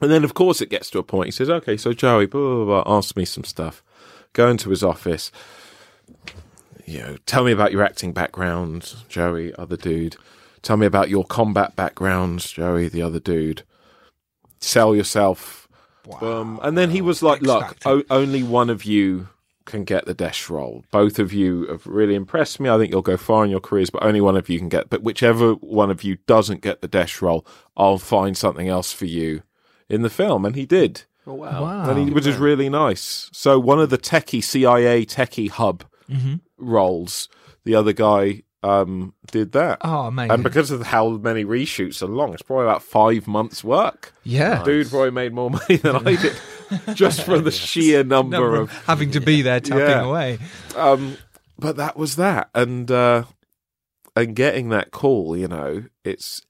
[0.01, 1.27] And then, of course, it gets to a point.
[1.27, 3.83] He says, "Okay, so Joey, blah blah blah, blah ask me some stuff."
[4.33, 5.31] Go into his office.
[6.85, 10.15] You know, tell me about your acting background, Joey, other dude.
[10.63, 13.63] Tell me about your combat background, Joey, the other dude.
[14.59, 15.67] Sell yourself.
[16.21, 19.29] Um, and then he was like, X "Look, o- only one of you
[19.69, 20.83] can get the Desh role.
[20.91, 22.69] Both of you have really impressed me.
[22.69, 24.89] I think you'll go far in your careers, but only one of you can get.
[24.89, 27.45] But whichever one of you doesn't get the Desh role,
[27.77, 29.43] I'll find something else for you
[29.87, 31.63] in the film." And he did, oh, wow.
[31.63, 31.89] Wow.
[31.89, 33.29] and he, which is really nice.
[33.31, 36.35] So one of the techie CIA techie hub Mm-hmm.
[36.57, 37.29] roles,
[37.65, 39.77] the other guy um, did that.
[39.81, 40.31] Oh, amazing.
[40.31, 44.11] And because of how many reshoots are long, it's probably about five months' work.
[44.23, 44.63] yeah.
[44.63, 46.35] Dude probably made more money than I did
[46.93, 50.01] just from the sheer number Number of of having to be there tapping Yeah.
[50.03, 50.39] away.
[50.75, 51.17] um
[51.57, 52.49] but that was that.
[52.55, 53.23] And uh
[54.15, 56.41] and getting that call you know it's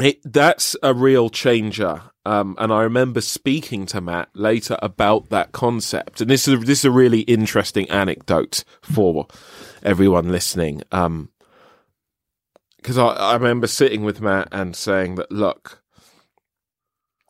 [0.00, 2.02] it that's a real changer.
[2.24, 6.20] Um and i remember speaking to matt later about that concept.
[6.20, 9.26] And this is this is a really interesting anecdote for
[9.82, 10.82] everyone listening.
[10.92, 11.30] Um
[12.78, 15.82] because I, I remember sitting with matt and saying that look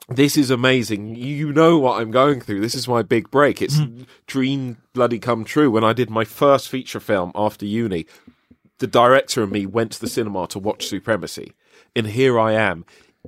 [0.09, 1.17] this is amazing.
[1.17, 2.61] You know what I'm going through.
[2.61, 3.61] This is my big break.
[3.61, 3.81] It's
[4.27, 5.71] dream bloody come true.
[5.71, 8.07] When I did my first feature film after uni,
[8.79, 11.53] the director and me went to the cinema to watch Supremacy,
[11.95, 12.85] and here I am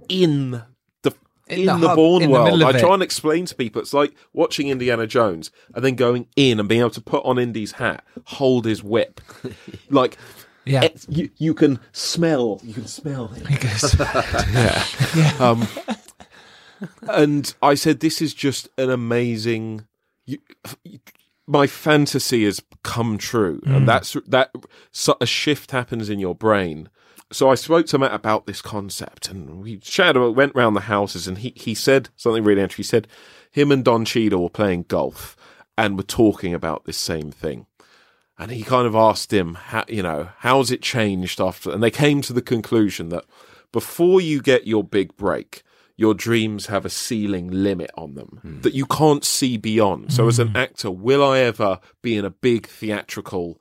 [0.09, 0.62] in
[1.03, 1.12] the
[1.49, 2.62] In in, the the, hub, Bourne in world.
[2.62, 2.79] I it.
[2.81, 3.81] try and explain to people.
[3.83, 7.38] It's like watching Indiana Jones and then going in and being able to put on
[7.38, 9.21] Indy's hat, hold his whip,
[9.91, 10.17] like.
[10.64, 10.85] Yeah.
[10.85, 12.61] it's- you, you can smell.
[12.62, 13.43] You can smell him.
[13.49, 13.99] Because-
[15.41, 15.67] Um,
[17.09, 19.87] and I said, "This is just an amazing.
[20.27, 20.38] You,
[21.47, 23.77] my fantasy has come true, Mm.
[23.77, 24.51] and that's that.
[24.93, 26.88] So a shift happens in your brain."
[27.31, 30.35] So I spoke to Matt about this concept, and we chatted.
[30.37, 32.83] Went round the houses, and he he said something really interesting.
[32.85, 33.09] He said
[33.51, 35.37] him and Don Cheadle were playing golf,
[35.77, 37.67] and were talking about this same thing.
[38.41, 41.73] And he kind of asked him, how, you know, how's it changed after?
[41.73, 43.25] And they came to the conclusion that
[43.73, 45.64] before you get your big break,
[45.98, 50.12] your dreams have a ceiling limit on them that you can't see beyond.
[50.12, 50.56] So, as an hmm.
[50.56, 53.61] actor, will I ever be in a big theatrical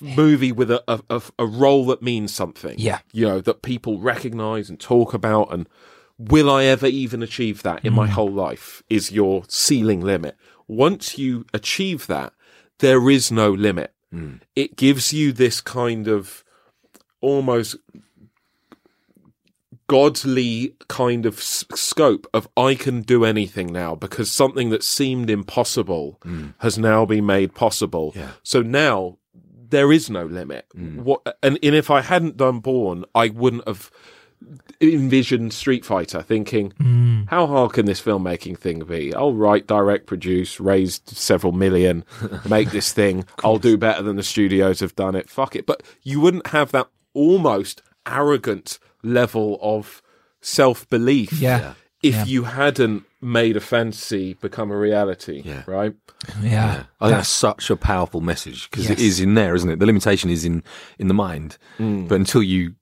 [0.00, 2.76] movie with a, a, a, role that means something?
[2.78, 3.00] Yeah.
[3.12, 5.52] You know, that people recognize and talk about.
[5.52, 5.68] And
[6.16, 8.12] will I ever even achieve that in my hmm.
[8.12, 8.84] whole life?
[8.88, 10.36] Is your ceiling limit.
[10.68, 12.32] Once you achieve that,
[12.78, 13.92] there is no limit.
[14.12, 14.36] Hmm.
[14.54, 16.44] It gives you this kind of
[17.20, 17.74] almost
[19.88, 25.30] godly kind of s- scope of I can do anything now because something that seemed
[25.30, 26.48] impossible hmm.
[26.58, 28.12] has now been made possible.
[28.14, 28.32] Yeah.
[28.42, 29.18] So now
[29.70, 30.66] there is no limit.
[30.72, 31.02] Hmm.
[31.02, 33.90] What and, and if I hadn't done Bourne, I wouldn't have
[34.80, 37.22] envisioned Street Fighter, thinking, hmm.
[37.26, 39.12] how hard can this filmmaking thing be?
[39.14, 42.04] I'll write, direct, produce, raise several million,
[42.48, 43.24] make this thing.
[43.42, 45.28] I'll do better than the studios have done it.
[45.28, 45.66] Fuck it.
[45.66, 50.02] But you wouldn't have that almost arrogant level of
[50.40, 51.74] self belief Yeah.
[52.02, 52.24] if Yeah.
[52.26, 55.42] you hadn't made a fantasy become a reality.
[55.44, 55.64] Yeah.
[55.66, 55.94] Right?
[56.42, 56.84] Yeah.
[57.00, 59.08] I think that's such a powerful message because it Yes.
[59.08, 59.78] is in there, isn't it?
[59.80, 60.62] The limitation is in
[60.98, 62.06] in the mind, mm.
[62.08, 62.74] but until you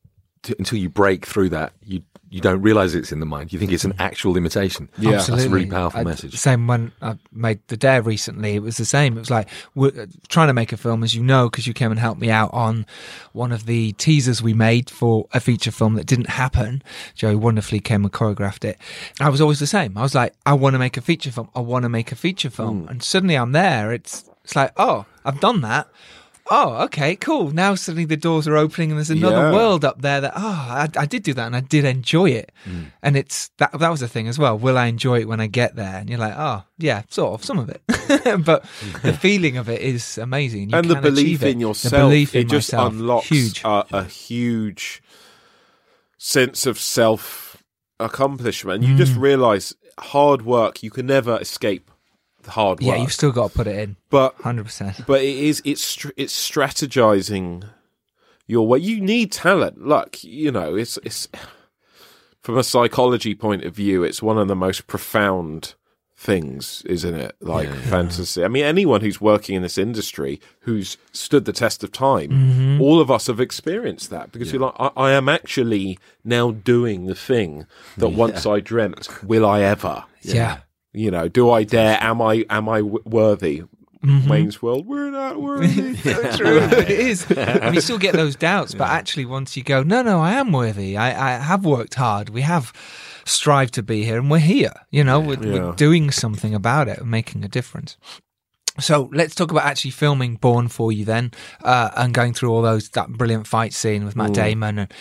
[0.42, 2.02] t- until you break through that, you
[2.36, 3.52] you don't realize it's in the mind.
[3.52, 4.88] You think it's an actual limitation.
[4.98, 5.12] Yeah.
[5.12, 6.34] that's a really powerful I- message.
[6.38, 8.54] Same when I made the Dare recently.
[8.54, 9.16] It was the same.
[9.16, 11.72] It was like we're uh, trying to make a film, as you know, because you
[11.72, 12.84] came and helped me out on
[13.32, 16.82] one of the teasers we made for a feature film that didn't happen.
[17.14, 18.78] Joey wonderfully came and choreographed it.
[19.18, 19.96] I was always the same.
[19.96, 21.48] I was like, I want to make a feature film.
[21.54, 22.88] I want to make a feature film, Hmm.
[22.88, 23.92] and suddenly I'm there.
[23.92, 25.88] It's it's like, oh, I've done that.
[26.50, 27.50] Oh, okay, cool.
[27.50, 29.52] Now suddenly the doors are opening and there's another Yeah.
[29.52, 32.52] world up there that, oh, I, I did do that and I did enjoy it.
[32.64, 32.92] Mm.
[33.02, 34.56] And it's that, that was the thing as well.
[34.56, 35.96] Will I enjoy it when I get there?
[35.96, 37.82] And you're like, oh, yeah, sort of, some of it.
[38.44, 38.62] but
[39.02, 40.70] the feeling of it is amazing.
[40.70, 41.48] You and the belief it.
[41.50, 43.62] in yourself, the belief in it just myself, unlocks huge.
[43.64, 45.02] A, a huge
[46.18, 47.62] sense of self
[47.98, 48.84] accomplishment.
[48.84, 48.98] You Mm.
[48.98, 50.82] just realize hard work.
[50.82, 51.90] You can never escape
[52.46, 53.96] the hard yeah, you've still got to put it in.
[54.10, 55.04] but 100%.
[55.06, 57.68] but it is it's it's strategizing
[58.46, 58.78] your way.
[58.78, 59.84] You need talent.
[59.86, 61.28] Look, you know, it's it's
[62.40, 65.74] from a psychology point of view, it's one of the most profound
[66.18, 67.34] things, isn't it?
[67.40, 68.42] Like fantasy.
[68.44, 72.80] I mean, anyone who's working in this industry who's stood the test of time, Mm-hmm.
[72.80, 77.06] all of us have experienced that because you're like, I, I am actually now doing
[77.06, 77.66] the thing
[77.98, 79.08] that once I dreamt.
[79.24, 80.04] Will I ever?
[80.22, 80.60] Yeah.
[80.96, 81.98] You know, do I dare?
[82.00, 83.64] Am I am I worthy?
[84.02, 84.28] Mm-hmm.
[84.30, 85.94] Wayne's World, we're not worthy.
[86.36, 87.30] True, it is.
[87.30, 90.52] And you still get those doubts, but actually, once you go, no, no, I am
[90.52, 90.96] worthy.
[90.96, 92.30] I, I have worked hard.
[92.30, 92.72] We have
[93.24, 94.72] strived to be here, and we're here.
[94.90, 95.64] You know, we're, Yeah.
[95.66, 97.96] we're doing something about it, and making a difference.
[98.78, 101.32] So let's talk about actually filming Bourne for you then,
[101.62, 104.78] uh, and going through all those that brilliant fight scene with Matt Damon.
[104.78, 104.92] And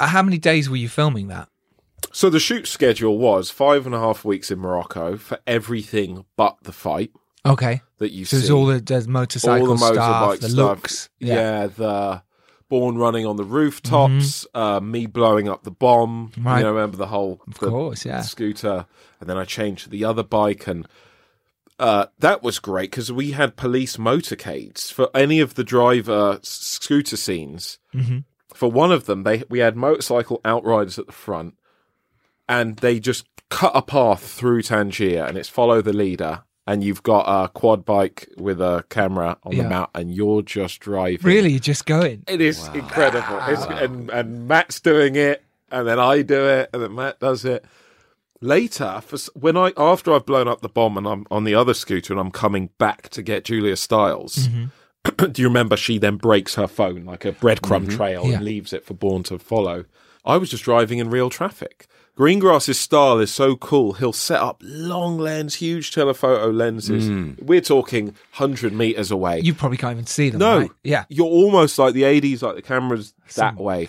[0.00, 1.48] how many days were you filming that?
[2.12, 6.56] So the shoot schedule was five and a half weeks in Morocco for everything but
[6.62, 7.10] the fight
[7.46, 8.40] Okay, that you so see.
[8.40, 10.56] there's all the there's motorcycle all the motorbike stuff, the stuff.
[10.56, 11.08] looks.
[11.18, 11.66] Yeah.
[11.66, 12.22] the
[12.70, 16.30] Bourne running on the rooftops, uh, me blowing up the bomb.
[16.30, 16.46] Mm-hmm.
[16.46, 16.58] Right.
[16.58, 18.22] You know, remember the whole of the course, yeah.
[18.22, 18.86] scooter,
[19.20, 20.88] and then I changed to the other bike, and
[21.78, 27.16] uh, that was great because we had police motorcades for any of the driver scooter
[27.18, 27.78] scenes.
[27.92, 28.18] hmm
[28.54, 31.54] For one of them, they we had motorcycle outriders at the front,
[32.48, 36.42] and they just cut a path through Tangier, and it's follow the leader.
[36.66, 39.64] And you've got a quad bike with a camera on Yeah.
[39.64, 41.18] the mount, and you're just driving.
[41.26, 42.24] Really, you're just going.
[42.26, 43.38] It is incredible.
[43.48, 47.44] It's, and, and Matt's doing it, and then I do it, and then Matt does
[47.44, 47.66] it.
[48.40, 51.74] Later, for, when I after I've blown up the bomb and I'm on the other
[51.74, 55.26] scooter and I'm coming back to get Julia Stiles, mm-hmm.
[55.32, 57.96] do you remember she then breaks her phone like a breadcrumb mm-hmm.
[57.96, 58.36] trail Yeah.
[58.36, 59.84] and leaves it for Bourne to follow?
[60.24, 61.86] I was just driving in real traffic.
[62.16, 63.94] Greengrass's style is so cool.
[63.94, 67.10] He'll set up long lens, huge telephoto lenses.
[67.40, 69.40] We're talking hundred meters away.
[69.40, 70.38] You probably can't even see them.
[70.38, 70.58] No.
[70.60, 70.70] right?
[70.84, 71.04] Yeah.
[71.08, 73.88] You're almost like the 80s, like the camera's that way.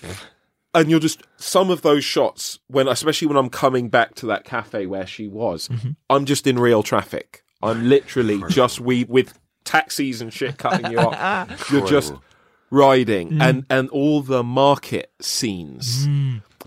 [0.73, 4.43] And you're just some of those shots when, especially when I'm coming back to that
[4.43, 5.91] cafe where she was, Mm-hmm.
[6.09, 7.43] I'm just in real traffic.
[7.61, 11.69] I'm literally just we with taxis and shit cutting you off.
[11.71, 12.13] You're just
[12.71, 13.41] riding, Mm.
[13.41, 16.07] and and all the market scenes.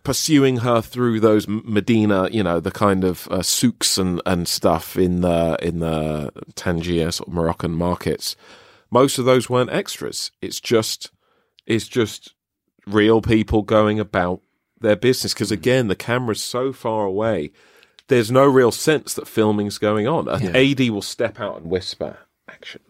[0.03, 4.97] Pursuing her through those Medina, you know, the kind of uh, souks and, and stuff
[4.97, 8.37] in the in the Tangier sort of Moroccan markets.
[8.91, 10.31] Most of those weren't extras.
[10.41, 11.11] It's just
[11.67, 12.35] it's just
[12.87, 14.41] real people going about
[14.81, 15.35] their business.
[15.35, 17.51] Because again, the camera's so far away,
[18.09, 20.29] there's no real sense that filming's going on.
[20.29, 22.81] An AD will step out and whisper, "Action,"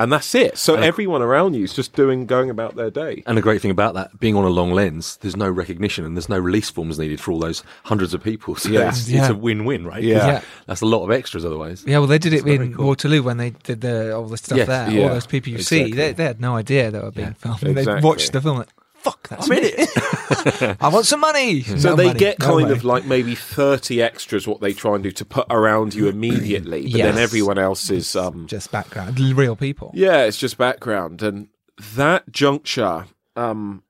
[0.00, 0.58] and that's it.
[0.58, 3.22] So everyone around you is just doing, going about their day.
[3.26, 6.16] And the great thing about that, being on a long lens, there's no recognition and
[6.16, 8.54] there's no release forms needed for all those hundreds of people.
[8.56, 8.88] So Yeah.
[8.88, 9.20] it's, Yeah.
[9.20, 10.02] it's a win-win, right?
[10.02, 10.26] Yeah.
[10.26, 10.40] Yeah.
[10.66, 11.84] That's a lot of extras otherwise.
[11.86, 12.86] Yeah, well, they did it It's very in cool.
[12.86, 14.90] Waterloo when they did the all the stuff Yes, there.
[14.90, 17.60] yeah, all those people you see, they, they had no idea they were being filmed.
[17.76, 19.72] They watched the film like, "Fuck, that's me.
[20.80, 22.18] I want some money." So No they money.
[22.18, 22.72] get No kind money.
[22.72, 26.82] of like maybe 30 extras what they try and do to put around you immediately,
[26.82, 27.14] but Yes.
[27.14, 29.90] then everyone else is um just background, real people.
[29.94, 31.22] Yeah, it's just background.
[31.22, 31.48] And
[31.94, 33.06] that juncture,
[33.36, 33.82] um,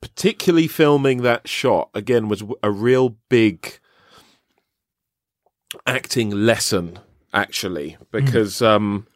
[0.00, 3.78] particularly filming that shot, again, was a real big
[5.86, 6.98] acting lesson,
[7.32, 9.06] actually, because um,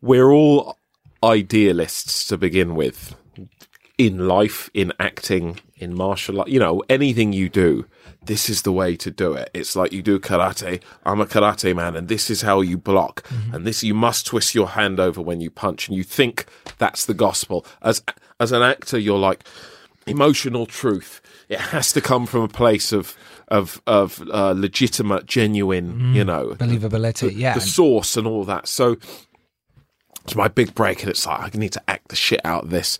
[0.00, 0.78] we're all
[1.22, 3.14] idealists to begin with
[3.98, 7.86] in life, in acting, in martial art, you know, anything you do,
[8.24, 9.50] this is the way to do it.
[9.52, 10.82] It's like you do karate.
[11.04, 13.24] I'm a karate man, and this is how you block.
[13.52, 16.46] And this you must twist your hand over when you punch, and you think
[16.78, 17.66] that's the gospel.
[17.82, 18.02] As
[18.40, 19.44] as an actor, you're like
[20.06, 21.20] emotional truth.
[21.48, 23.16] It has to come from a place of
[23.48, 27.54] of of uh, legitimate, genuine, you know, Believability, yeah.
[27.54, 28.66] the source and all that.
[28.66, 28.96] So
[30.24, 32.70] it's my big break, and it's like I need to act the shit out of
[32.70, 32.98] this.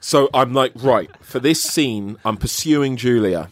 [0.00, 3.50] So I'm like, right for this scene, I'm pursuing Julia.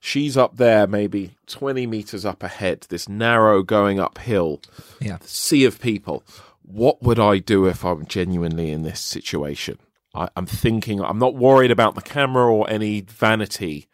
[0.00, 2.86] She's up there, maybe 20 meters up ahead.
[2.88, 4.62] This narrow going uphill
[4.98, 5.18] yeah.
[5.20, 6.24] sea of people.
[6.62, 9.78] What would I do if I'm genuinely in this situation?
[10.14, 13.88] I, I'm thinking, I'm not worried about the camera or any vanity.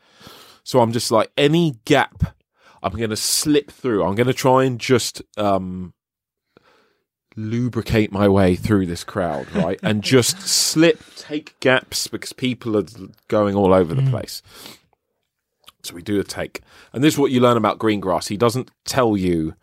[0.62, 2.36] So I'm just like, any gap,
[2.82, 4.04] I'm going to slip through.
[4.04, 5.92] I'm going to try and just um,
[7.36, 9.78] lubricate my way through this crowd, right?
[9.82, 12.86] and just slip, take gaps because people are
[13.28, 14.10] going all over the mm.
[14.10, 14.42] place.
[15.82, 16.62] So we do a take.
[16.92, 18.28] And this is what you learn about Greengrass.
[18.28, 19.54] He doesn't tell you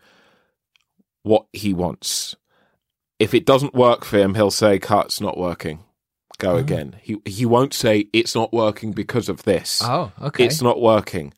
[1.22, 2.36] what he wants.
[3.18, 5.80] If it doesn't work for him, he'll say, cut's not working.
[6.38, 6.56] Go oh.
[6.56, 9.80] again." He he won't say it's not working because of this.
[9.84, 10.44] Oh, okay.
[10.44, 11.32] It's not working.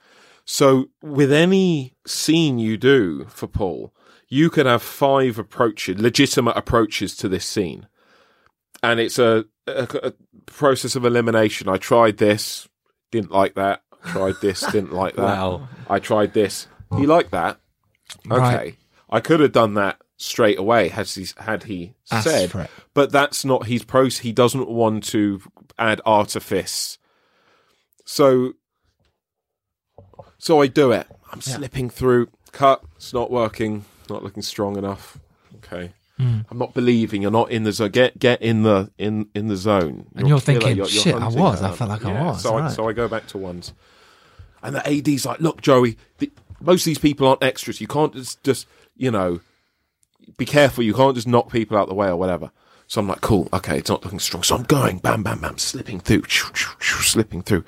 [0.45, 3.93] So with any scene you do for Paul,
[4.29, 7.87] you can have five approaches, legitimate approaches to this scene,
[8.83, 10.13] and it's a, a, a
[10.47, 11.69] process of elimination.
[11.69, 12.69] I tried this,
[13.11, 13.83] didn't like that.
[14.07, 15.23] Tried this, didn't like that.
[15.23, 15.69] Wow.
[15.89, 16.67] I tried this.
[16.97, 17.59] He liked that.
[18.31, 18.77] Okay, Right.
[19.11, 23.45] I could have done that straight away had he had he Asked said, but that's
[23.45, 24.19] not his process.
[24.19, 25.41] He doesn't want to
[25.79, 26.99] add artifice.
[28.05, 28.53] So,
[30.39, 31.07] so I do it.
[31.33, 32.29] I'm slipping through.
[32.53, 32.83] Cut.
[32.97, 33.85] It's not working.
[34.09, 35.19] Not looking strong enough.
[35.57, 35.93] Okay.
[36.19, 36.41] Hmm.
[36.51, 37.21] I'm not believing.
[37.21, 37.91] You're not in the zone.
[37.91, 40.07] Get get in the in in the zone.
[40.15, 40.61] And you're a killer.
[40.61, 41.63] thinking, "Shit, I was.
[41.63, 43.75] I felt like I was, So I so I go back to ones,
[44.63, 46.31] and the AD's like, "Look, Joey, the,
[46.61, 47.81] most of these people aren't extras.
[47.81, 49.41] You can't just just you know
[50.39, 50.85] be careful.
[50.85, 52.51] You can't just knock people out the way or whatever.
[52.89, 54.45] So I'm like, cool, okay, it's not looking strong.
[54.45, 56.23] So I'm going, bam, bam, bam, slipping through,
[56.81, 57.65] slipping through.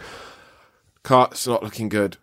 [1.02, 2.18] Car, it's not looking good.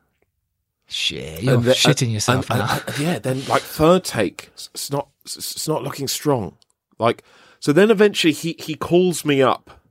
[0.88, 2.80] Shit, you're the- shitting yourself and- now.
[2.88, 6.58] and- yeah, then like third take, it's- not, it's it's not looking strong.
[7.00, 7.24] Like,
[7.60, 9.82] so then eventually he he calls me up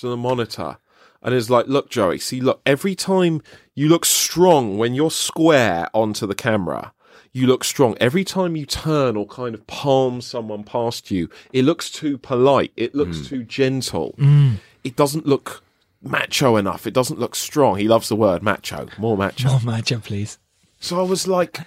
[0.00, 0.78] to the monitor
[1.22, 3.42] and is like, "Look, Joey, see, look, every time
[3.74, 6.92] you look strong when you're square onto the camera."
[7.32, 7.96] You look strong.
[8.00, 12.72] Every time you turn or kind of palm someone past you, it looks too polite.
[12.76, 13.28] It looks mm.
[13.28, 14.16] too gentle.
[14.18, 14.54] Mm.
[14.82, 15.62] It doesn't look
[16.02, 16.86] macho enough.
[16.86, 17.76] It doesn't look strong.
[17.76, 18.88] He loves the word macho.
[18.98, 19.48] More macho.
[19.48, 20.38] More macho, please.
[20.80, 21.58] So I was like,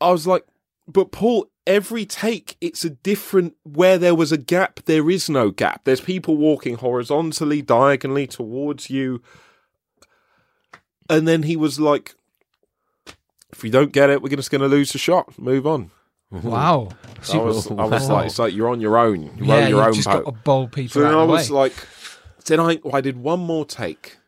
[0.00, 0.44] I was like,
[0.88, 3.54] but Paul, every take, it's a different.
[3.64, 5.84] Where there was a gap, there is no gap.
[5.84, 9.22] There's people walking horizontally, diagonally towards you.
[11.10, 12.14] And then he was like,
[13.52, 15.38] if we don't get it, we're just going to lose the shot.
[15.38, 15.90] Move on.
[16.30, 16.88] Wow.
[17.32, 18.14] I was, I was Wow.
[18.16, 19.22] like, it's like you're on your own.
[19.22, 20.24] You yeah, row your own just boat.
[20.24, 21.74] got to bowl people So then I was like,
[22.46, 24.18] then I, I did one more take,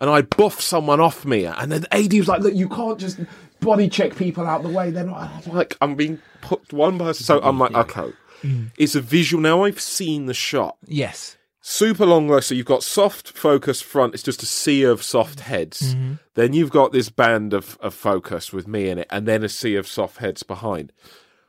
[0.00, 3.18] and I buffed someone off me, and then AD was like, "Look, you can't just
[3.60, 4.90] body check people out the way.
[4.90, 8.70] They're not I'm like I'm being put one person." So I'm like, okay, Mm.
[8.78, 9.42] it's a visual.
[9.42, 10.76] Now I've seen the shot.
[10.86, 11.34] yes.
[11.60, 14.14] Super long though, so you've got soft focus front.
[14.14, 15.94] It's just a sea of soft heads.
[15.94, 16.12] Mm-hmm.
[16.34, 19.50] Then you've got this band of, of focus with me in it, and then a
[19.50, 20.92] sea of soft heads behind.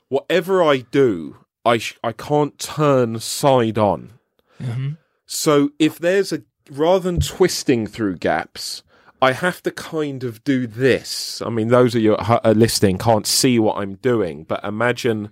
[0.09, 4.13] Whatever I do, I sh- I can't turn side on.
[4.59, 4.89] Mm-hmm.
[5.31, 8.81] So if there's a rather than twisting through gaps,
[9.21, 11.39] I have to kind of do this.
[11.45, 15.29] I mean, those of you uh, listening can't see what I'm doing, but imagine.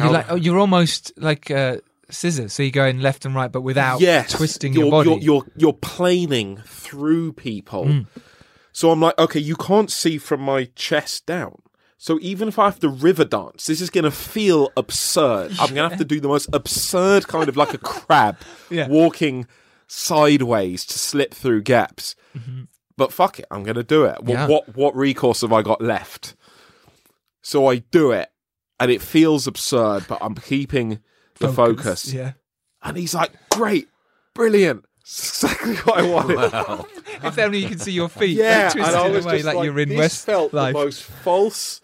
[0.00, 1.76] You're like, oh, you're almost like uh,
[2.10, 2.52] scissors.
[2.52, 5.10] So you're going left and right, but without yes, twisting your body.
[5.10, 7.84] You're, you're you're planing through people.
[7.84, 8.06] Mm.
[8.72, 11.62] So I'm like, okay, you can't see from my chest down.
[12.02, 15.50] So even if I have to river dance, this is going to feel absurd.
[15.60, 18.38] I'm going to have to do the most absurd kind of like a crab
[18.70, 18.88] Yeah.
[18.88, 19.46] walking
[19.86, 22.16] sideways to slip through gaps.
[22.96, 24.22] But fuck it, I'm going to do it.
[24.22, 24.30] What, Mm-hmm.
[24.30, 24.46] Yeah.
[24.46, 26.34] what what recourse have I got left?
[27.42, 28.30] So I do it,
[28.78, 31.00] and it feels absurd, but I'm keeping
[31.38, 32.12] the focus.
[32.12, 32.32] Yeah.
[32.82, 33.88] And he's like, great,
[34.34, 34.84] brilliant.
[35.12, 36.86] It's exactly what I wanted.
[37.22, 38.36] If only you could see your feet.
[38.38, 40.54] Yeah, like, and I was a way just like, like, you're in this West felt
[40.54, 40.72] Life.
[40.72, 41.80] the most false,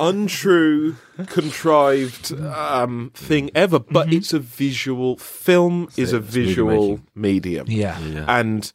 [0.00, 0.96] untrue,
[1.28, 3.78] contrived um, thing ever.
[3.78, 4.16] But Mm-hmm.
[4.16, 5.88] it's a visual film.
[5.96, 7.66] is a visual medium.
[7.68, 7.98] yeah.
[8.00, 8.24] Yeah.
[8.28, 8.70] and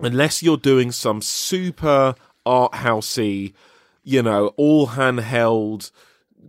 [0.00, 2.14] unless you're doing some super
[2.44, 3.54] art housey,
[4.04, 5.90] you know, all handheld,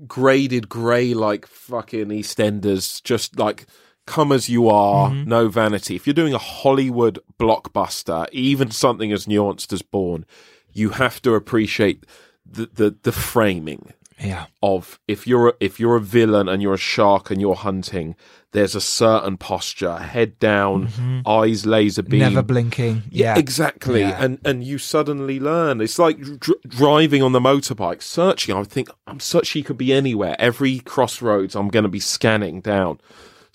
[0.08, 3.66] graded grey like fucking EastEnders, just like
[4.08, 5.30] come as you are, mm-hmm.
[5.30, 5.96] no vanity.
[5.96, 10.26] If you're doing a Hollywood blockbuster, even something as nuanced as Bourne,
[10.74, 12.04] you have to appreciate
[12.44, 14.46] the the, the framing Yeah.
[14.64, 18.16] of if you're a, if you're a villain and you're a shark and you're hunting,
[18.54, 21.28] there's a certain posture, head down, mm-hmm.
[21.28, 23.04] eyes laser beam, Never blinking.
[23.12, 23.38] Yeah.
[23.38, 24.00] exactly.
[24.00, 24.18] Yeah.
[24.24, 25.82] And and you suddenly learn.
[25.82, 28.56] It's like dr- driving on the motorbike, searching.
[28.56, 30.36] I think I'm such he could be anywhere.
[30.40, 33.00] Every crossroads, I'm going to be scanning down.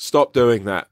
[0.03, 0.89] Stop doing that.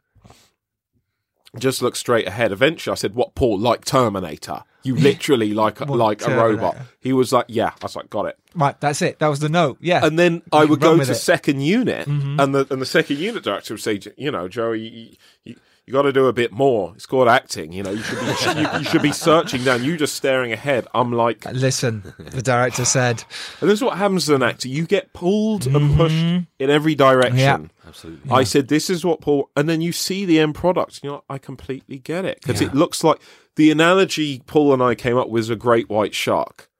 [1.58, 2.52] Just look straight ahead.
[2.52, 3.58] Eventually, I said, "What, Paul?
[3.58, 4.62] Like Terminator?
[4.84, 8.26] You literally like What, like a robot?" He was like, "Yeah." I was like, "Got
[8.26, 8.80] it." Right.
[8.80, 9.18] That's it.
[9.18, 9.78] That was the note.
[9.80, 10.06] Yeah.
[10.06, 11.16] and then I would Run go with to it.
[11.16, 11.20] Mm-hmm.
[11.22, 15.16] second unit, and the and the second unit director would say, you know, Joey, you,
[15.42, 15.56] you,
[15.90, 16.92] you got to do a bit more.
[16.94, 17.72] It's called acting.
[17.72, 19.82] You know, you should be you, you should be searching down.
[19.82, 20.86] You just staring ahead.
[20.94, 23.24] I'm like, Listen, the director said,
[23.60, 24.68] And this is what happens to an actor.
[24.68, 27.38] You get pulled and pushed in every direction.
[27.38, 27.64] Mm-hmm.
[27.64, 27.88] Yeah.
[27.88, 28.30] Absolutely.
[28.30, 31.00] I said, "This is what Paul," and then you see the end product.
[31.02, 33.20] You know, I completely get it because it looks like
[33.56, 36.70] the analogy Paul and I came up with is a great white shark.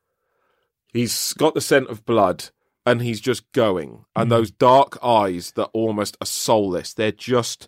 [0.93, 2.51] He's got the scent of blood,
[2.87, 6.95] and he's just going, and those dark eyes that almost are soulless.
[6.95, 7.67] They're just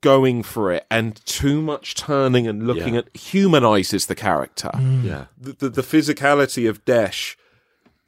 [0.00, 3.00] going for it, and too much turning and looking Yeah.
[3.00, 4.70] at humanizes the character
[5.02, 5.24] Yeah.
[5.36, 7.36] the, the, the physicality of Desh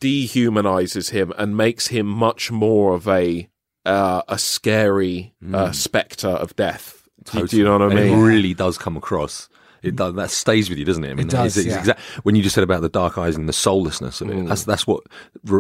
[0.01, 3.49] dehumanizes him and makes him much more of a
[3.87, 7.09] uh, a scary uh, specter of death.
[7.33, 8.13] Do, do you know what I mean?
[8.19, 9.49] It really does come across.
[9.83, 11.11] It does, that stays with you, doesn't it?
[11.11, 11.81] I mean, does, it's, it's yeah.
[11.81, 14.47] exact, when you just said about the dark eyes and the soullessness of it.
[14.47, 15.03] That's that's what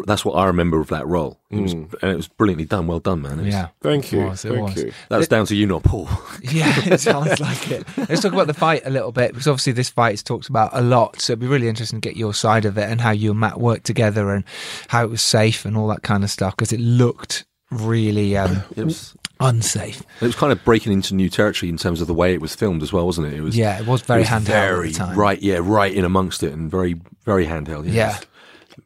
[0.07, 1.41] that's what I remember of that role.
[1.51, 2.87] It was, and it was brilliantly done.
[2.87, 3.41] Well done, man.
[3.41, 3.68] It was- yeah.
[3.83, 4.21] Thank you.
[4.21, 4.85] It was, it Thank was.
[4.85, 4.93] you.
[5.09, 6.09] That's down to you, not Paul.
[6.43, 7.87] Yeah, it sounds like it.
[7.97, 10.71] Let's talk about the fight a little bit because obviously this fight is talked about
[10.73, 11.21] a lot.
[11.21, 13.41] So it'd be really interesting to get your side of it and how you and
[13.41, 14.45] Matt worked together and
[14.89, 18.62] how it was safe and all that kind of stuff because it looked really um,
[18.77, 20.01] It was unsafe.
[20.20, 22.55] it was kind of breaking into new territory in terms of the way it was
[22.55, 23.32] filmed as well, wasn't it?
[23.34, 25.18] It was Yeah, it was very it handheld very at the time.
[25.18, 27.86] right, yeah, right in amongst it, and very very handheld.
[27.86, 28.18] Yeah, Yeah.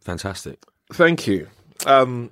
[0.00, 0.62] Fantastic.
[0.92, 1.48] Thank you.
[1.86, 2.30] Um,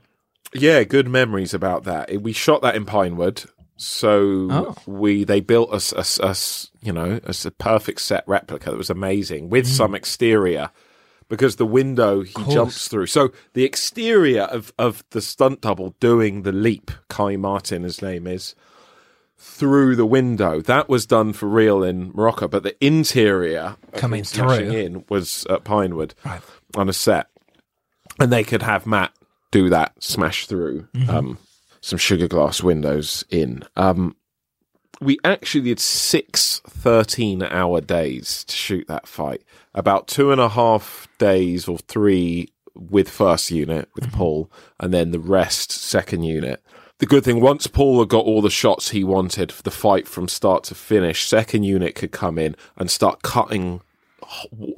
[0.55, 2.21] yeah, good memories about that.
[2.23, 3.45] We shot that in Pinewood,
[3.77, 4.77] so Oh.
[4.87, 8.91] we they built us us us you know us a perfect set replica that was
[8.91, 10.71] amazing with some exterior
[11.33, 13.07] because the window he jumps through.
[13.07, 18.27] So the exterior of of the stunt double doing the leap, Kai Martin, his name
[18.27, 18.55] is.
[19.39, 24.51] Through the window, that was done for real in Morocco, but the interior Coming through.
[24.71, 26.41] in was at Pinewood Right.
[26.77, 27.29] on a set
[28.21, 29.13] and they could have Matt
[29.51, 31.39] do that, smash through um,
[31.81, 33.65] some sugar glass windows in.
[33.75, 34.15] Um,
[35.03, 39.43] we actually did six 13 hour days to shoot that fight.
[39.75, 44.17] About two and a half days or three with first unit with mm-hmm.
[44.17, 46.63] Paul, and then the rest second unit.
[46.99, 50.07] The good thing, once Paul had got all the shots he wanted for the fight
[50.07, 53.83] from start to finish, second unit could come in and start cutting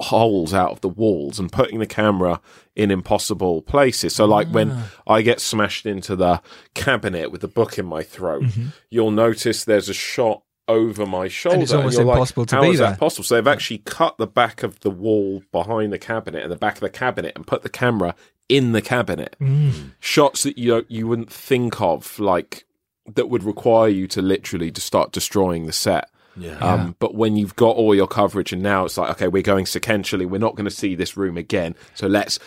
[0.01, 2.41] holes out of the walls and putting the camera
[2.75, 4.13] in impossible places.
[4.15, 4.91] So, like when Ah.
[5.07, 6.41] I get smashed into the
[6.73, 8.43] cabinet with the book in my throat,
[8.89, 11.57] you'll notice there's a shot over my shoulder.
[11.57, 11.63] Mm-hmm.
[11.63, 13.23] it's almost like, impossible to "How be is there." that possible?
[13.23, 16.75] So they've actually cut the back of the wall behind the cabinet and the back
[16.75, 18.15] of the cabinet and put the camera
[18.49, 19.35] in the cabinet.
[19.39, 19.91] Mm.
[19.99, 22.65] Shots that you you wouldn't think of, like
[23.13, 26.09] that would require you to literally to start destroying the set.
[26.37, 26.57] Yeah.
[26.57, 29.65] Um, but when you've got all your coverage and now it's like, okay, we're going
[29.65, 31.75] sequentially, we're not going to see this room again.
[31.93, 32.39] So let's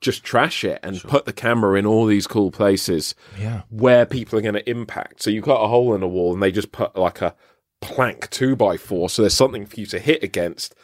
[0.00, 3.62] just trash it and put the camera in all these cool places Yeah.
[3.70, 5.22] where people are going to impact.
[5.22, 7.34] So you cut a hole in a wall and they just put like a
[7.80, 9.08] plank two by four.
[9.08, 10.74] So there's something for you to hit against,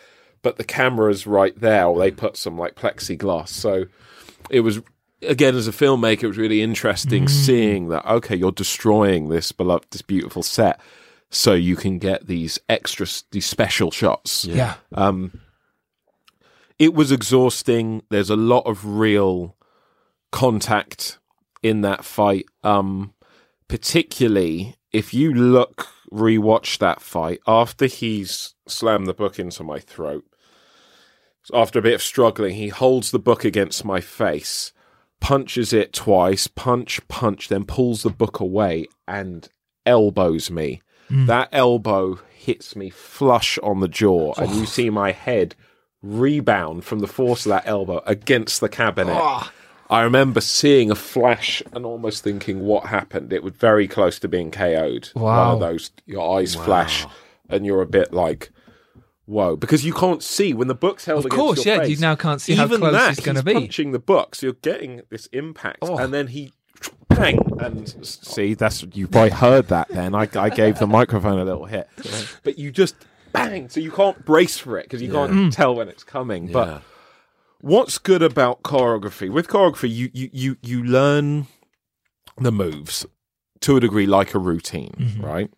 [0.40, 3.48] but the camera's right there, or they put some like plexiglass.
[3.48, 3.84] So
[4.50, 4.80] it was,
[5.20, 9.88] again, as a filmmaker, it was really interesting seeing that, okay, you're destroying this beloved,
[9.90, 10.80] this beautiful set.
[11.32, 14.44] So you can get these extra, these special shots.
[14.44, 14.74] Yeah.
[14.94, 15.40] Um,
[16.78, 18.02] it was exhausting.
[18.10, 19.56] There's a lot of real
[20.30, 21.18] contact
[21.62, 22.46] in that fight.
[22.62, 23.14] Um,
[23.66, 30.24] particularly if you look, rewatch that fight after he's slammed the book into my throat.
[31.52, 34.72] After a bit of struggling, he holds the book against my face,
[35.20, 39.48] punches it twice, punch, punch, then pulls the book away and
[39.86, 40.82] elbows me.
[41.12, 41.26] Mm.
[41.26, 44.64] That elbow hits me flush on the jaw, and you oh.
[44.64, 45.54] see my head
[46.02, 49.16] rebound from the force of that elbow against the cabinet.
[49.16, 49.52] Ah.
[49.90, 54.28] I remember seeing a flash and almost thinking, "What happened?" It was very close to
[54.28, 55.10] being KO'd.
[55.12, 55.52] One Wow.
[55.54, 57.06] of those, your eyes flash,
[57.50, 58.50] and you're a bit like,
[59.26, 61.26] "Whoa!" Because you can't see when the book's held.
[61.26, 63.52] Of course, yeah, you now can't see how Even close that, he's gonna be.
[63.52, 65.98] Punching the book, so you're getting this impact, Oh.
[65.98, 66.52] and then he
[67.08, 69.88] bang, and see that's you probably heard that.
[69.88, 71.88] Then I, I gave the microphone a little hit,
[72.42, 72.94] but you just
[73.32, 76.46] bang, so you can't brace for it because you can't tell when it's coming.
[76.46, 76.52] Yeah.
[76.52, 76.82] But
[77.60, 79.30] what's good about choreography?
[79.30, 81.46] With choreography, you you you you learn
[82.38, 83.06] the moves
[83.60, 85.24] to a degree like a routine, mm-hmm.
[85.24, 85.50] right?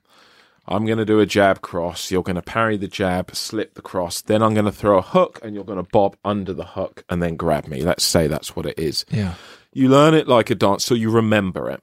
[0.67, 2.11] I'm going to do a jab cross.
[2.11, 4.23] You're going to parry the jab, slip the cross.
[4.23, 7.05] Then I'm going to throw a hook, and you're going to bob under the hook
[7.11, 7.83] and then grab me.
[7.83, 9.05] Let's say that's what it is.
[9.11, 9.35] Yeah.
[9.75, 11.83] You learn it like a dance, so you remember it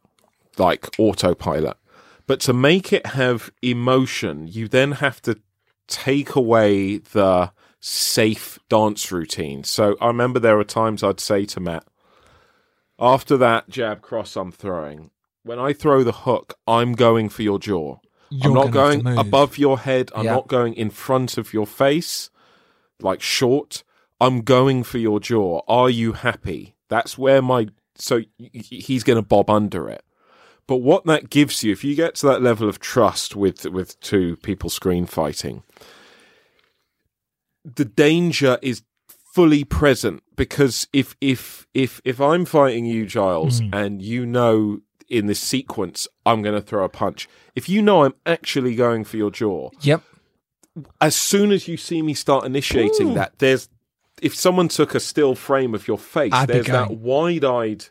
[0.58, 1.78] like autopilot.
[2.26, 5.38] But to make it have emotion, you then have to
[5.88, 9.64] take away the safe dance routine.
[9.64, 11.86] So I remember there were times I'd say to Matt,
[13.00, 15.12] after that jab cross I'm throwing,
[15.44, 17.98] when I throw the hook, I'm going for your jaw.
[18.30, 20.12] You're I'm not gonna have to going above your head.
[20.16, 20.36] I'm Yeah.
[20.36, 22.30] not going in front of your face,
[23.02, 23.84] like short.
[24.22, 25.62] I'm going for your jaw.
[25.68, 26.76] Are you happy?
[26.88, 27.68] That's where my
[28.02, 30.04] so he's going to bob under it.
[30.68, 34.00] But what that gives you, if you get to that level of trust with with
[34.00, 35.64] two people screen fighting,
[37.64, 38.84] the danger is
[39.34, 43.74] fully present because if if if if I'm fighting you, Giles, hmm.
[43.74, 44.80] and you know
[45.10, 49.04] in this sequence I'm going to throw a punch, if you know I'm actually going
[49.04, 50.02] for your jaw, Yep.
[51.02, 53.68] as soon as you see me start initiating that, there's
[54.22, 57.86] if someone took a still frame of your face, I'd there's that wide-eyed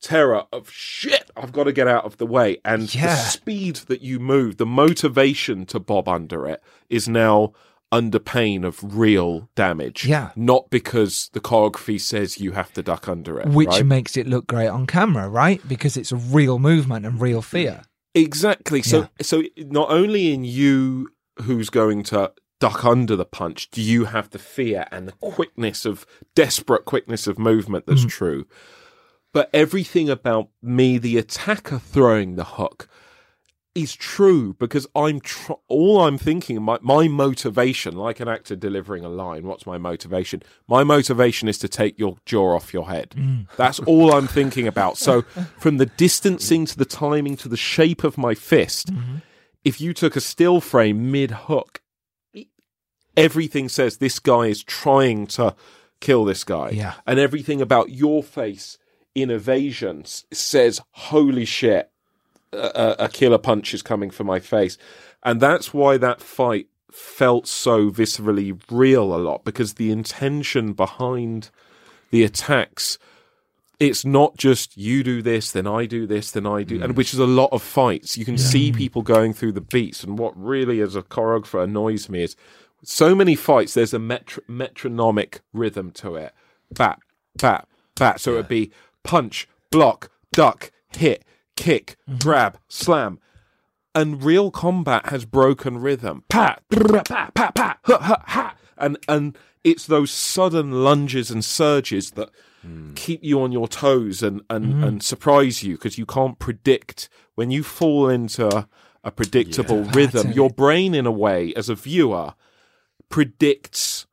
[0.00, 1.30] terror of shit.
[1.36, 3.14] I've got to get out of the way, and Yeah.
[3.14, 7.52] the speed that you move, the motivation to bob under it, is now
[7.90, 10.04] under pain of real damage.
[10.06, 10.30] Yeah.
[10.36, 13.86] not because the choreography says you have to duck under it, Which right?
[13.86, 15.60] makes it look great on camera, right?
[15.66, 17.82] Because it's a real movement and real fear.
[18.14, 18.82] Exactly.
[18.82, 19.06] So Yeah.
[19.22, 21.08] so not only in you
[21.42, 25.84] who's going to duck under the punch, do you have the fear and the quickness
[25.84, 26.04] of
[26.34, 28.08] desperate quickness of movement that's Mm.
[28.10, 28.46] true.
[29.32, 32.88] But everything about me, the attacker throwing the hook,
[33.74, 36.60] is true because I'm tr- all I'm thinking.
[36.62, 40.42] My my motivation, like an actor delivering a line, what's my motivation?
[40.66, 43.14] My motivation is to take your jaw off your head.
[43.56, 44.96] That's all I'm thinking about.
[44.96, 45.22] So
[45.58, 48.90] from the distancing to the timing to the shape of my fist,
[49.64, 51.80] if you took a still frame mid hook,
[53.18, 55.54] everything says this guy is trying to
[56.00, 56.70] kill this guy.
[56.70, 56.94] Yeah.
[57.06, 58.78] And everything about your face
[59.14, 61.90] in evasion says, holy shit,
[62.52, 64.78] a, a killer punch is coming for my face.
[65.22, 71.50] And that's why that fight felt so viscerally real a lot because the intention behind
[72.10, 72.98] the attacks
[73.80, 76.96] it's not just you do this, then I do this, then I do, and mm.
[76.96, 78.16] which is a lot of fights.
[78.16, 82.08] You can see people going through the beats, and what really, as a choreographer, annoys
[82.08, 82.34] me is
[82.84, 83.74] so many fights.
[83.74, 86.32] There's a metro- metronomic rhythm to it.
[86.70, 87.00] Bat,
[87.36, 87.66] bat,
[87.96, 88.20] bat.
[88.20, 88.70] So it'd be
[89.02, 91.24] punch, block, duck, hit,
[91.56, 92.18] kick, mm-hmm.
[92.18, 93.18] grab, slam.
[93.94, 96.24] And real combat has broken rhythm.
[96.28, 98.54] Pat, pat, pat, pat, pat, ha, ha, ha.
[98.76, 102.30] And and it's those sudden lunges and surges that
[102.62, 102.94] hmm.
[102.94, 104.84] keep you on your toes and and, mm-hmm.
[104.84, 108.68] and surprise you because you can't predict when you fall into a,
[109.02, 110.30] a predictable rhythm.
[110.32, 112.34] Your brain, in a way, as a viewer,
[113.08, 114.06] predicts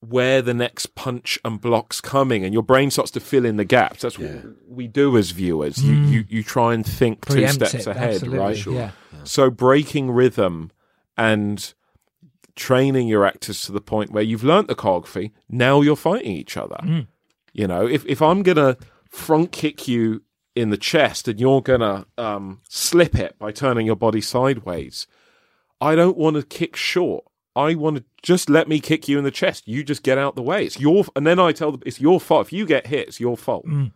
[0.00, 3.64] where the next punch and block's coming, and your brain starts to fill in the
[3.64, 4.02] gaps.
[4.02, 5.82] That's what we do as viewers.
[5.82, 8.66] You, you you try and think two steps it, ahead, absolutely, right?
[8.66, 8.90] yeah.
[9.24, 10.72] So breaking rhythm
[11.16, 11.72] and
[12.56, 16.56] training your actors to the point where you've learnt the choreography, now you're fighting each
[16.56, 16.78] other.
[16.82, 17.06] Mm.
[17.52, 18.76] You know, if if I'm gonna
[19.08, 20.22] front kick you
[20.54, 25.06] in the chest and you're gonna um, slip it by turning your body sideways,
[25.80, 27.24] I don't want to kick short.
[27.54, 29.68] I want to just let me kick you in the chest.
[29.68, 30.64] You just get out the way.
[30.64, 32.46] It's your, and then I tell them it's your fault.
[32.46, 33.66] If you get hit, it's your fault.
[33.66, 33.92] Mm.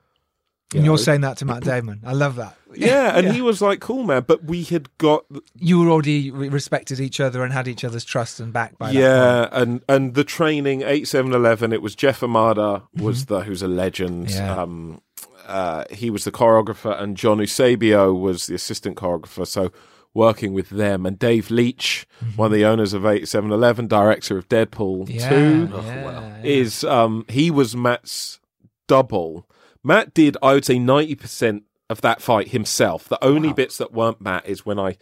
[0.72, 2.00] You And you're saying that to Matt Damon.
[2.04, 2.56] I love that.
[2.74, 6.98] yeah, and he was like, "Cool, man." But we had got You were already respected
[6.98, 10.82] each other and had each other's trust and back by yeah, and and the training
[10.82, 11.72] eight seven eleven.
[11.72, 13.34] It was Jeff Imada was Mm-hmm.
[13.34, 14.30] the who's a legend.
[14.30, 14.56] Yeah.
[14.60, 15.00] Um,
[15.46, 19.46] uh, he was the choreographer, and John Eusebio was the assistant choreographer.
[19.46, 19.70] So
[20.16, 25.06] working with them, and Dave Leitch, one of the owners of 87Eleven, director of Deadpool
[25.06, 25.12] Mm-hmm.
[25.12, 26.42] Yeah, two, yeah, yeah.
[26.42, 28.40] is um he was Matt's
[28.88, 29.46] double.
[29.84, 33.08] Matt did I would say ninety percent of that fight himself.
[33.08, 33.54] The only Wow.
[33.54, 34.96] bits that weren't Matt is when I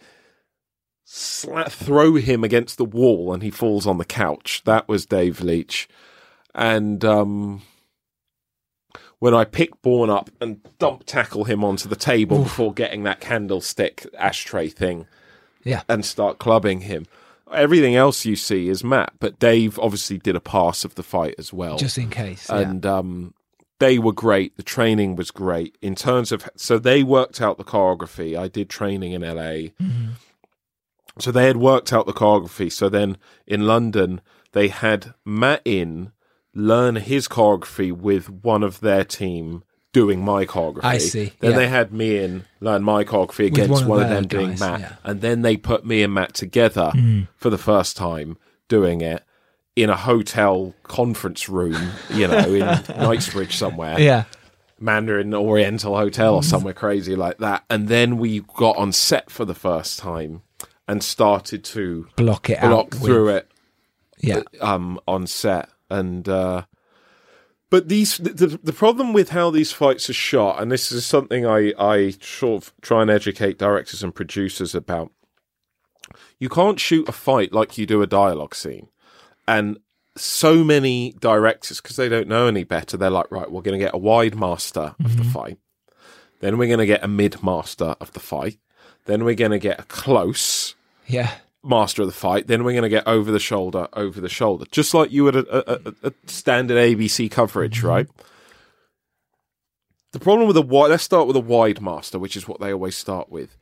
[1.07, 4.61] sla- throw him against the wall and he falls on the couch.
[4.65, 5.87] That was Dave Leitch.
[6.53, 7.61] And um
[9.25, 13.19] when I pick Bourne up and dump tackle him onto the table before getting that
[13.19, 15.07] candlestick ashtray thing
[15.63, 15.81] Yeah.
[15.89, 17.07] and start clubbing him.
[17.51, 21.33] Everything else you see is Matt, but Dave obviously did a pass of the fight
[21.39, 21.75] as well.
[21.79, 22.49] Just in case.
[22.51, 22.59] yeah.
[22.59, 23.33] and um,
[23.79, 24.55] they were great.
[24.57, 28.37] The training was great in terms of so they worked out the choreography.
[28.37, 29.69] I did training in LA.
[31.17, 32.71] So they had worked out the choreography.
[32.71, 33.17] So then
[33.47, 34.21] in London,
[34.51, 36.11] they had Matt in
[36.55, 40.83] learn his choreography with one of their team doing my choreography.
[40.83, 41.57] I see, Then yeah.
[41.57, 44.59] they had me in learn my choreography against one of one of them doing guys,
[44.59, 44.79] Matt.
[44.79, 44.87] yeah.
[44.89, 44.97] Mm.
[45.05, 46.91] And then they put me and Matt together
[47.37, 48.37] for the first time
[48.67, 49.23] doing it
[49.75, 52.59] in a hotel conference room, you know, in
[52.97, 53.99] Knightsbridge somewhere.
[53.99, 54.23] Yeah.
[54.79, 57.63] Mandarin Oriental Hotel or somewhere crazy like that.
[57.69, 60.41] And then we got on set for the first time
[60.87, 63.51] and started to Block it block through with, it
[64.19, 64.41] Yeah.
[64.61, 65.69] um, on set.
[65.99, 66.65] And uh,
[67.69, 71.45] but these the, the problem with how these fights are shot, and this is something
[71.45, 75.11] I I sort of try and educate directors and producers about.
[76.39, 78.89] You can't shoot a fight like you do a dialogue scene,
[79.47, 79.77] and
[80.17, 82.97] so many directors because they don't know any better.
[82.97, 85.57] They're like, right, we're going to get a wide master of the fight,
[86.39, 88.59] then we're going to get a mid master of the fight,
[89.05, 90.75] then we're going to get a close
[91.07, 91.31] Yeah.
[91.65, 94.65] Master of the fight, then we're going to get over the shoulder, over the shoulder,
[94.71, 98.07] just like you would a, a, a, standard ABC coverage, right?
[100.11, 102.71] The problem with a wide, let's start with a wide master, which is what they
[102.71, 103.57] always start with.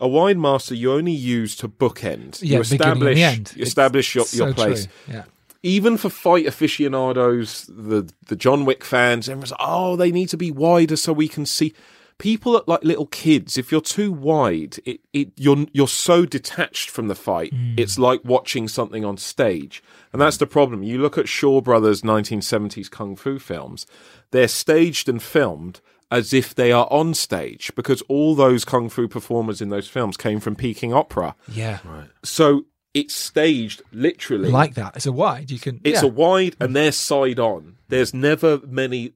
[0.00, 2.40] A wide master you only use to bookend.
[2.40, 3.52] Yeah, you establish, the end.
[3.56, 4.86] you establish your, your so place.
[4.86, 5.14] true.
[5.14, 5.24] Yeah.
[5.62, 10.36] Even for fight aficionados, the the John Wick fans, everyone's like, oh, they need to
[10.36, 11.74] be wider so we can see.
[12.18, 13.56] People are like little kids.
[13.56, 17.54] If you're too wide, it, it you're you're so detached from the fight.
[17.54, 17.78] Mm.
[17.78, 20.82] It's like watching something on stage, and that's the problem.
[20.82, 23.86] You look at Shaw Brothers' 1970s kung fu films;
[24.32, 29.06] they're staged and filmed as if they are on stage because all those kung fu
[29.08, 31.34] performers in those films came from Peking Opera.
[31.46, 31.78] Yeah.
[31.84, 32.08] right.
[32.24, 32.64] So
[32.94, 34.96] it's staged literally Like that.
[34.96, 35.50] It's a wide.
[35.50, 35.80] You can.
[35.84, 36.08] it's yeah.
[36.08, 37.76] a wide and they're side on.
[37.88, 39.12] There's never many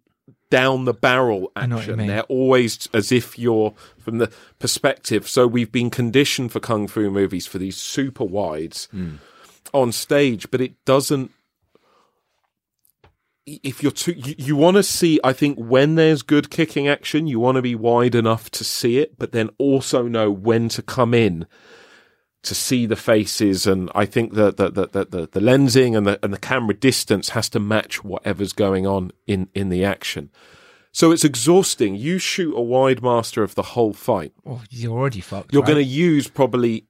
[0.53, 2.09] down the barrel I know what you action.
[2.09, 5.27] They're always as if you're from the perspective.
[5.27, 9.15] So we've been conditioned for kung fu movies for these super wides hmm.
[9.73, 11.31] on stage, but it doesn't.
[13.47, 15.19] If you're too, you, you want to see.
[15.25, 18.99] I think when there's good kicking action, you want to be wide enough to see
[18.99, 21.47] it, but then also know when to come in
[22.43, 26.07] to see the faces, and I think that the the, the, the the lensing and
[26.07, 30.31] the and the camera distance has to match whatever's going on in in the action.
[30.95, 31.95] So it's exhausting.
[31.95, 34.33] You shoot a wide master of the whole fight.
[34.45, 35.53] Oh, you're already fucked.
[35.53, 35.73] You're right?
[35.73, 36.85] going to use probably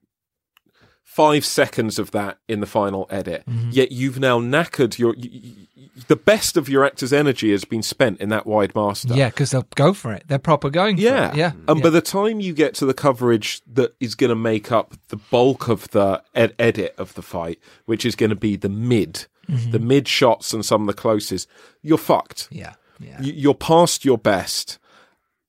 [1.14, 3.44] five seconds of that in the final edit.
[3.46, 3.70] Mm-hmm.
[3.72, 5.12] Yet you've now knackered your.
[5.12, 5.40] y- y-
[5.76, 9.12] y- the best of your actor's energy has been spent in that wide master.
[9.14, 10.24] Yeah, because they'll go for it.
[10.26, 11.30] They're proper going for Yeah.
[11.30, 11.36] it.
[11.36, 11.52] Yeah.
[11.68, 11.82] And yeah.
[11.82, 15.16] by the time you get to the coverage that is going to make up the
[15.16, 19.26] bulk of the ed- edit of the fight, which is going to be the mid,
[19.50, 19.72] Mm-hmm.
[19.72, 21.46] the mid shots and some of the closes,
[21.82, 22.48] you're fucked.
[22.50, 22.74] yeah.
[23.00, 23.20] Yeah.
[23.20, 24.78] You- You're past your best,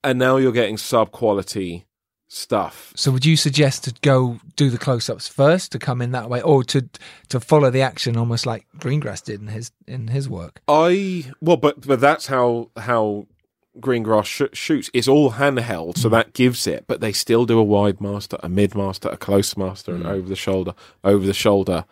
[0.03, 1.85] and now you're getting sub quality
[2.33, 2.93] stuff.
[2.95, 6.41] So would you suggest to go do the close-ups first to come in that way,
[6.41, 6.89] or to
[7.29, 10.61] to follow the action almost like Greengrass did in his in his work?
[10.67, 13.27] I well, but but that's how how
[13.79, 14.89] Greengrass sh- shoots.
[14.93, 16.11] It's all handheld, so mm.
[16.11, 16.85] that gives it.
[16.87, 20.09] But they still do a wide master, a mid master, a close master, and mm.
[20.11, 20.73] over the shoulder,
[21.03, 21.85] over the shoulder.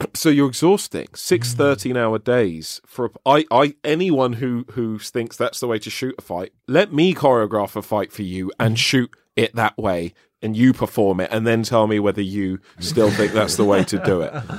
[0.14, 1.08] So you're exhausting.
[1.14, 5.78] Six 13 hour days for a, I I anyone who who thinks that's the way
[5.80, 6.52] to shoot a fight.
[6.66, 11.20] Let me choreograph a fight for you and shoot it that way, and you perform
[11.20, 14.34] it, and then tell me whether you still think that's the way to do it.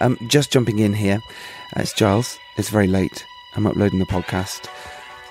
[0.00, 1.20] Um, just jumping in here,
[1.76, 2.36] uh, it's Giles.
[2.56, 3.24] It's very late.
[3.54, 4.68] I'm uploading the podcast,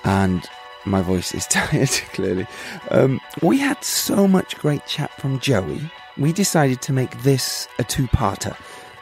[0.06, 0.42] and
[0.86, 1.90] my voice is tired.
[2.14, 2.48] Clearly,
[2.90, 5.82] um, we had so much great chat from Joey.
[6.18, 8.56] We decided to make this a two-parter.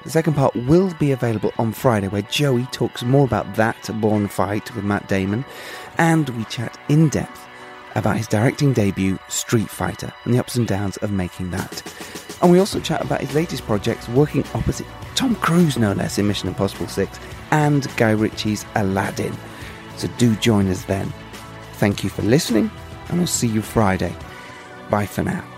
[0.04, 4.28] The second part will be available on Friday, where Joey talks more about that Bourne
[4.28, 5.46] fight with Matt Damon,
[5.98, 7.48] and we chat in depth
[7.96, 11.84] about his directing debut, Street Fighter, and the ups and downs of making that.
[12.42, 16.28] And we also chat about his latest projects, working opposite Tom Cruise, no less, in
[16.28, 17.20] Mission Impossible 6,
[17.52, 19.36] and Guy Ritchie's Aladdin.
[19.98, 21.14] So do join us then.
[21.74, 22.72] Thank you for listening,
[23.10, 24.16] and we'll see you Friday.
[24.90, 25.51] Bye for now.